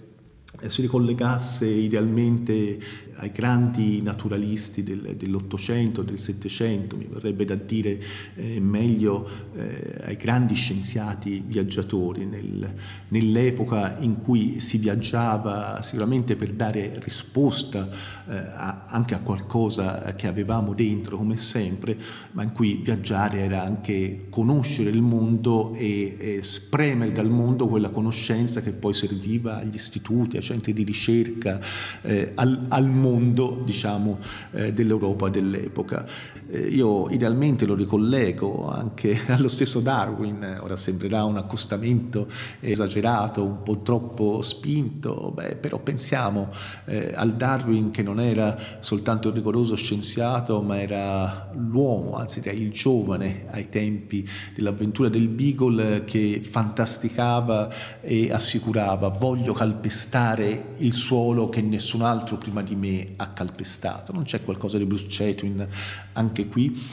eh, 0.61 0.69
si 0.69 0.81
ricollegasse 0.81 1.65
idealmente 1.65 2.79
ai 3.17 3.31
grandi 3.31 4.01
naturalisti 4.01 4.83
del, 4.83 5.15
dell'Ottocento, 5.15 6.01
del 6.01 6.19
Settecento, 6.19 6.97
mi 6.97 7.07
verrebbe 7.09 7.45
da 7.45 7.55
dire 7.55 7.99
eh, 8.35 8.59
meglio 8.59 9.27
eh, 9.55 9.95
ai 10.03 10.15
grandi 10.15 10.53
scienziati 10.55 11.43
viaggiatori, 11.45 12.25
nel, 12.25 12.73
nell'epoca 13.09 13.97
in 13.99 14.17
cui 14.17 14.59
si 14.59 14.77
viaggiava 14.77 15.81
sicuramente 15.81 16.35
per 16.35 16.51
dare 16.51 16.99
risposta 17.01 17.89
eh, 18.27 18.35
a, 18.35 18.83
anche 18.87 19.15
a 19.15 19.19
qualcosa 19.19 20.13
che 20.15 20.27
avevamo 20.27 20.73
dentro 20.73 21.17
come 21.17 21.37
sempre, 21.37 21.97
ma 22.31 22.43
in 22.43 22.51
cui 22.51 22.81
viaggiare 22.83 23.39
era 23.39 23.63
anche 23.63 24.27
conoscere 24.29 24.89
il 24.89 25.01
mondo 25.01 25.73
e, 25.73 26.17
e 26.19 26.43
spremere 26.43 27.11
dal 27.13 27.29
mondo 27.29 27.67
quella 27.67 27.89
conoscenza 27.89 28.61
che 28.61 28.71
poi 28.71 28.93
serviva 28.93 29.59
agli 29.59 29.75
istituti, 29.75 30.35
ai 30.35 30.43
centri 30.43 30.73
di 30.73 30.83
ricerca, 30.83 31.59
eh, 32.01 32.31
al, 32.35 32.65
al 32.67 32.85
mondo 32.89 33.03
mondo 33.05 33.61
diciamo, 33.63 34.17
eh, 34.51 34.73
dell'Europa 34.73 35.29
dell'epoca. 35.29 36.05
Eh, 36.47 36.59
io 36.59 37.09
idealmente 37.09 37.65
lo 37.65 37.75
ricollego 37.75 38.69
anche 38.69 39.19
allo 39.29 39.47
stesso 39.47 39.79
Darwin, 39.79 40.59
ora 40.61 40.75
sembrerà 40.75 41.23
un 41.23 41.37
accostamento 41.37 42.27
esagerato, 42.59 43.43
un 43.43 43.63
po' 43.63 43.81
troppo 43.81 44.41
spinto, 44.41 45.31
beh, 45.33 45.55
però 45.55 45.79
pensiamo 45.79 46.49
eh, 46.85 47.11
al 47.15 47.33
Darwin 47.35 47.91
che 47.91 48.03
non 48.03 48.19
era 48.19 48.57
soltanto 48.79 49.29
un 49.29 49.35
rigoroso 49.35 49.75
scienziato, 49.75 50.61
ma 50.61 50.79
era 50.81 51.51
l'uomo, 51.53 52.15
anzi 52.15 52.41
direi 52.41 52.61
il 52.61 52.71
giovane 52.71 53.45
ai 53.51 53.69
tempi 53.69 54.27
dell'avventura 54.55 55.09
del 55.09 55.27
Beagle 55.27 56.03
che 56.05 56.41
fantasticava 56.43 57.69
e 58.01 58.31
assicurava 58.31 59.09
voglio 59.09 59.53
calpestare 59.53 60.75
il 60.77 60.93
suolo 60.93 61.49
che 61.49 61.61
nessun 61.61 62.01
altro 62.01 62.37
prima 62.37 62.61
di 62.61 62.75
me 62.75 62.94
ha 63.17 63.29
calpestato. 63.29 64.11
Non 64.11 64.23
c'è 64.23 64.43
qualcosa 64.43 64.77
di 64.77 64.85
Bruce 64.85 65.07
Chatwin 65.09 65.67
anche 66.13 66.47
qui? 66.47 66.83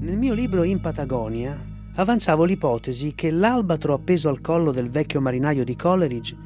Nel 0.00 0.16
mio 0.16 0.34
libro 0.34 0.62
In 0.62 0.80
Patagonia 0.80 1.58
avanzavo 1.94 2.44
l'ipotesi 2.44 3.14
che 3.14 3.30
l'albatro 3.30 3.94
appeso 3.94 4.28
al 4.28 4.40
collo 4.40 4.70
del 4.70 4.90
vecchio 4.90 5.20
marinaio 5.20 5.64
di 5.64 5.74
Coleridge 5.74 6.36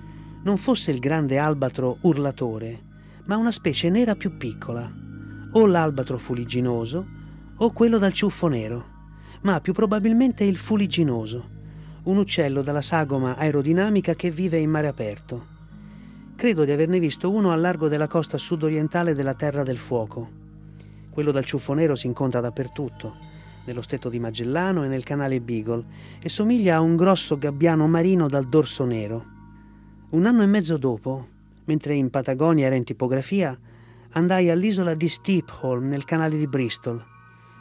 non 0.42 0.57
fosse 0.57 0.90
il 0.90 0.98
grande 0.98 1.38
albatro 1.38 1.98
urlatore, 2.03 2.83
ma 3.24 3.37
una 3.37 3.50
specie 3.50 3.90
nera 3.90 4.14
più 4.14 4.37
piccola, 4.37 4.90
o 5.53 5.66
l'albatro 5.66 6.18
fuliginoso 6.18 7.07
o 7.57 7.72
quello 7.72 7.98
dal 7.98 8.12
ciuffo 8.12 8.48
nero, 8.48 8.87
ma 9.42 9.61
più 9.61 9.72
probabilmente 9.72 10.44
il 10.44 10.57
fuliginoso, 10.57 11.59
un 12.05 12.16
uccello 12.16 12.62
dalla 12.62 12.81
sagoma 12.81 13.37
aerodinamica 13.37 14.14
che 14.14 14.31
vive 14.31 14.59
in 14.59 14.70
mare 14.70 14.88
aperto. 14.88 15.50
Credo 16.40 16.64
di 16.64 16.70
averne 16.70 16.98
visto 16.98 17.31
uno 17.31 17.53
al 17.53 17.61
largo 17.61 17.88
della 17.88 18.07
costa 18.07 18.38
sudorientale 18.38 19.12
della 19.12 19.35
Terra 19.35 19.62
del 19.62 19.76
Fuoco. 19.76 20.26
Quello 21.11 21.33
dal 21.33 21.44
ciuffo 21.44 21.74
nero 21.74 21.94
si 21.94 22.07
incontra 22.07 22.40
dappertutto, 22.40 23.14
nello 23.66 23.83
stretto 23.83 24.09
di 24.09 24.18
Magellano 24.18 24.83
e 24.83 24.88
nel 24.88 25.05
canale 25.05 25.42
Beagle, 25.42 25.85
e 26.18 26.31
somiglia 26.31 26.76
a 26.76 26.81
un 26.81 26.96
grosso 26.96 27.37
gabbiano 27.37 27.87
marino 27.88 28.26
dal 28.26 28.48
dorso 28.48 28.87
nero. 28.87 29.22
Un 30.12 30.24
anno 30.24 30.42
e 30.42 30.46
mezzo 30.46 30.79
dopo, 30.79 31.29
mentre 31.64 31.92
in 31.92 32.09
Patagonia 32.09 32.64
era 32.64 32.74
in 32.74 32.85
tipografia, 32.85 33.55
andai 34.12 34.48
all'isola 34.48 34.94
di 34.94 35.09
Steepholm 35.11 35.88
nel 35.88 36.07
canale 36.07 36.38
di 36.38 36.46
Bristol. 36.46 37.05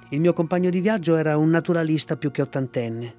Il 0.08 0.22
mio 0.22 0.32
compagno 0.32 0.70
di 0.70 0.80
viaggio 0.80 1.18
era 1.18 1.36
un 1.36 1.50
naturalista 1.50 2.16
più 2.16 2.32
che 2.32 2.44
ottantenne. 2.44 3.16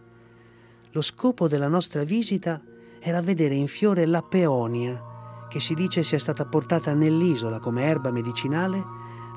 Lo 0.92 1.02
scopo 1.02 1.48
della 1.48 1.68
nostra 1.68 2.02
visita 2.04 2.62
era 2.98 3.20
vedere 3.20 3.56
in 3.56 3.66
fiore 3.66 4.06
la 4.06 4.22
peonia, 4.22 5.08
che 5.50 5.58
si 5.58 5.74
dice 5.74 6.04
sia 6.04 6.20
stata 6.20 6.44
portata 6.44 6.94
nell'isola 6.94 7.58
come 7.58 7.82
erba 7.82 8.12
medicinale 8.12 8.84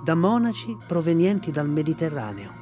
da 0.03 0.13
monaci 0.13 0.77
provenienti 0.87 1.49
dal 1.49 1.67
Mediterraneo. 1.67 2.61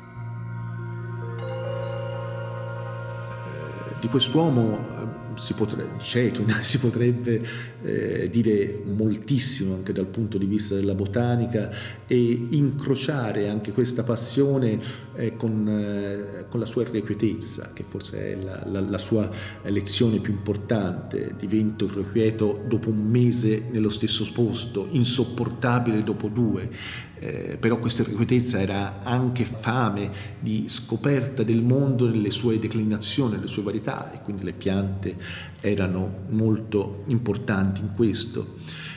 Di 4.00 4.08
quest'uomo 4.08 5.11
si 5.36 5.54
potrebbe, 5.54 6.00
Cetun, 6.00 6.48
si 6.62 6.80
potrebbe 6.80 7.42
eh, 7.84 8.30
dire 8.30 8.82
moltissimo 8.86 9.76
anche 9.76 9.94
dal 9.94 10.08
punto 10.08 10.38
di 10.38 10.46
vista 10.46 10.76
della 10.76 10.96
botanica 10.96 11.70
e 12.08 12.48
incrociare 12.50 13.50
anche 13.50 13.72
questa 13.72 14.04
passione 14.04 14.80
eh, 15.16 15.36
con, 15.36 15.68
eh, 15.68 16.46
con, 16.50 16.60
la 16.60 16.66
sua 16.66 16.84
irrequietezza, 16.84 17.72
che 17.74 17.84
forse 17.88 18.34
è 18.34 18.36
la, 18.36 18.64
la, 18.66 18.80
la, 18.80 18.98
sua 18.98 19.30
lezione 19.64 20.20
più 20.20 20.34
importante. 20.34 21.34
Divento 21.38 21.86
irrequieto 21.86 22.64
dopo 22.68 22.90
un 22.90 23.10
mese 23.10 23.70
nello 23.72 23.90
stesso 23.90 24.28
posto, 24.34 24.88
insopportabile 24.92 26.04
dopo 26.04 26.28
due. 26.28 26.70
Eh, 27.24 27.58
però 27.60 27.78
questa 27.78 28.02
irrequietezza 28.02 28.60
era 28.60 29.04
anche 29.04 29.46
fame 29.46 30.10
di 30.40 30.66
scoperta 30.68 31.44
del 31.44 31.62
mondo 31.62 32.10
nelle 32.10 32.32
sue 32.32 32.58
declinazioni, 32.58 33.36
nelle 33.36 33.46
sue 33.46 33.62
varietà 33.62 34.12
e 34.12 34.22
quindi 34.24 34.44
le 34.44 34.54
piante 34.54 35.16
erano 35.62 36.24
molto 36.30 37.04
importanti 37.08 37.82
in 37.82 37.90
questo. 37.96 38.56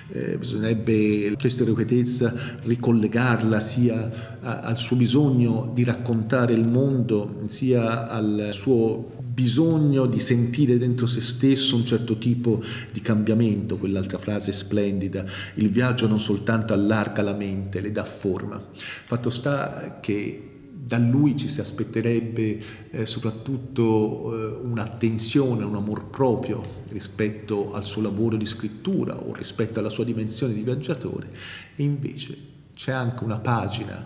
Eh, 0.08 0.38
bisognerebbe 0.38 1.34
questa 1.38 1.64
irrequietezza 1.64 2.34
ricollegarla 2.62 3.60
sia 3.60 4.38
a, 4.40 4.60
al 4.60 4.78
suo 4.78 4.96
bisogno 4.96 5.70
di 5.74 5.84
raccontare 5.84 6.54
il 6.54 6.66
mondo, 6.66 7.42
sia 7.46 8.08
al 8.08 8.50
suo 8.52 9.23
bisogno 9.34 10.06
di 10.06 10.20
sentire 10.20 10.78
dentro 10.78 11.06
se 11.06 11.20
stesso 11.20 11.74
un 11.74 11.84
certo 11.84 12.16
tipo 12.16 12.62
di 12.92 13.00
cambiamento, 13.00 13.76
quell'altra 13.76 14.18
frase 14.18 14.52
splendida, 14.52 15.24
il 15.54 15.70
viaggio 15.70 16.06
non 16.06 16.20
soltanto 16.20 16.72
allarga 16.72 17.20
la 17.20 17.34
mente, 17.34 17.80
le 17.80 17.90
dà 17.90 18.04
forma. 18.04 18.62
Fatto 18.72 19.30
sta 19.30 19.98
che 20.00 20.50
da 20.86 20.98
lui 20.98 21.36
ci 21.36 21.48
si 21.48 21.60
aspetterebbe 21.60 22.62
eh, 22.90 23.06
soprattutto 23.06 24.32
eh, 24.32 24.66
un'attenzione, 24.66 25.64
un 25.64 25.74
amor 25.74 26.10
proprio 26.10 26.62
rispetto 26.90 27.72
al 27.72 27.84
suo 27.84 28.02
lavoro 28.02 28.36
di 28.36 28.44
scrittura 28.44 29.18
o 29.18 29.32
rispetto 29.32 29.80
alla 29.80 29.88
sua 29.88 30.04
dimensione 30.04 30.52
di 30.52 30.62
viaggiatore 30.62 31.30
e 31.74 31.82
invece 31.82 32.36
c'è 32.74 32.92
anche 32.92 33.24
una 33.24 33.38
pagina 33.38 34.04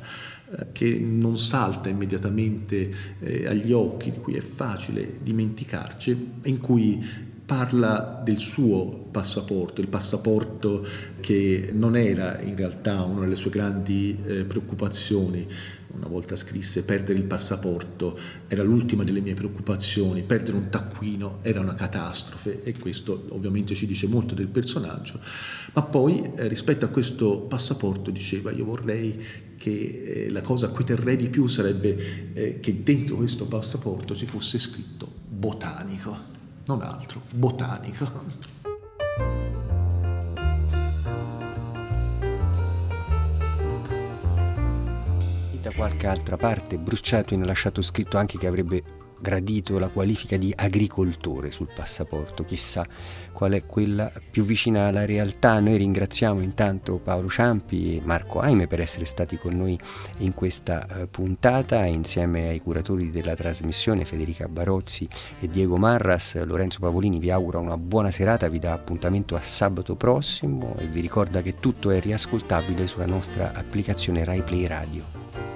che 0.72 0.98
non 0.98 1.38
salta 1.38 1.88
immediatamente 1.88 2.90
eh, 3.20 3.46
agli 3.46 3.72
occhi, 3.72 4.10
di 4.10 4.18
cui 4.18 4.34
è 4.34 4.40
facile 4.40 5.18
dimenticarci, 5.22 6.30
in 6.44 6.58
cui 6.58 7.26
parla 7.48 8.20
del 8.22 8.38
suo 8.38 9.08
passaporto, 9.10 9.80
il 9.80 9.88
passaporto 9.88 10.86
che 11.20 11.70
non 11.72 11.96
era 11.96 12.38
in 12.42 12.54
realtà 12.54 13.04
una 13.04 13.20
delle 13.20 13.36
sue 13.36 13.50
grandi 13.50 14.18
eh, 14.22 14.44
preoccupazioni. 14.44 15.46
Una 15.90 16.08
volta 16.08 16.36
scrisse 16.36 16.84
perdere 16.84 17.18
il 17.18 17.24
passaporto 17.24 18.18
era 18.46 18.62
l'ultima 18.62 19.02
delle 19.02 19.22
mie 19.22 19.32
preoccupazioni, 19.32 20.22
perdere 20.24 20.58
un 20.58 20.68
taccuino 20.68 21.38
era 21.40 21.60
una 21.60 21.74
catastrofe 21.74 22.62
e 22.62 22.76
questo 22.78 23.24
ovviamente 23.30 23.74
ci 23.74 23.86
dice 23.86 24.06
molto 24.06 24.34
del 24.34 24.48
personaggio, 24.48 25.18
ma 25.72 25.82
poi 25.82 26.30
eh, 26.36 26.48
rispetto 26.48 26.84
a 26.84 26.88
questo 26.88 27.40
passaporto 27.40 28.10
diceva 28.10 28.52
io 28.52 28.66
vorrei 28.66 29.18
che 29.58 30.24
eh, 30.26 30.30
la 30.30 30.40
cosa 30.40 30.66
a 30.66 30.68
cui 30.70 30.84
terrei 30.84 31.16
di 31.16 31.28
più 31.28 31.46
sarebbe 31.46 32.32
eh, 32.32 32.60
che 32.60 32.82
dentro 32.82 33.16
questo 33.16 33.46
passaporto 33.46 34.16
ci 34.16 34.24
fosse 34.24 34.58
scritto 34.58 35.06
botanico 35.28 36.36
non 36.68 36.82
altro, 36.82 37.22
botanico. 37.34 38.06
Da 45.62 45.72
qualche 45.74 46.06
altra 46.06 46.36
parte 46.36 46.78
Bruce 46.78 47.02
Chatwin 47.04 47.42
ha 47.42 47.46
lasciato 47.46 47.82
scritto 47.82 48.16
anche 48.16 48.38
che 48.38 48.46
avrebbe 48.46 48.82
gradito 49.20 49.78
la 49.78 49.88
qualifica 49.88 50.36
di 50.36 50.52
agricoltore 50.54 51.50
sul 51.50 51.68
passaporto, 51.74 52.44
chissà 52.44 52.86
qual 53.32 53.52
è 53.52 53.64
quella 53.66 54.10
più 54.30 54.42
vicina 54.44 54.86
alla 54.86 55.04
realtà. 55.04 55.60
Noi 55.60 55.76
ringraziamo 55.76 56.40
intanto 56.40 56.96
Paolo 56.96 57.28
Ciampi 57.28 57.96
e 57.96 58.00
Marco 58.02 58.40
Aime 58.40 58.66
per 58.66 58.80
essere 58.80 59.04
stati 59.04 59.36
con 59.36 59.54
noi 59.54 59.78
in 60.18 60.34
questa 60.34 60.86
eh, 60.86 61.06
puntata, 61.06 61.84
insieme 61.84 62.48
ai 62.48 62.60
curatori 62.60 63.10
della 63.10 63.34
trasmissione 63.34 64.04
Federica 64.04 64.48
Barozzi 64.48 65.08
e 65.40 65.48
Diego 65.48 65.76
Marras. 65.76 66.42
Lorenzo 66.44 66.80
Pavolini 66.80 67.18
vi 67.18 67.30
augura 67.30 67.58
una 67.58 67.76
buona 67.76 68.10
serata, 68.10 68.48
vi 68.48 68.58
dà 68.58 68.72
appuntamento 68.72 69.36
a 69.36 69.40
sabato 69.40 69.94
prossimo 69.94 70.74
e 70.78 70.86
vi 70.86 71.00
ricorda 71.00 71.42
che 71.42 71.60
tutto 71.60 71.90
è 71.90 72.00
riascoltabile 72.00 72.86
sulla 72.86 73.06
nostra 73.06 73.52
applicazione 73.52 74.24
RaiPlay 74.24 74.66
Radio. 74.66 75.47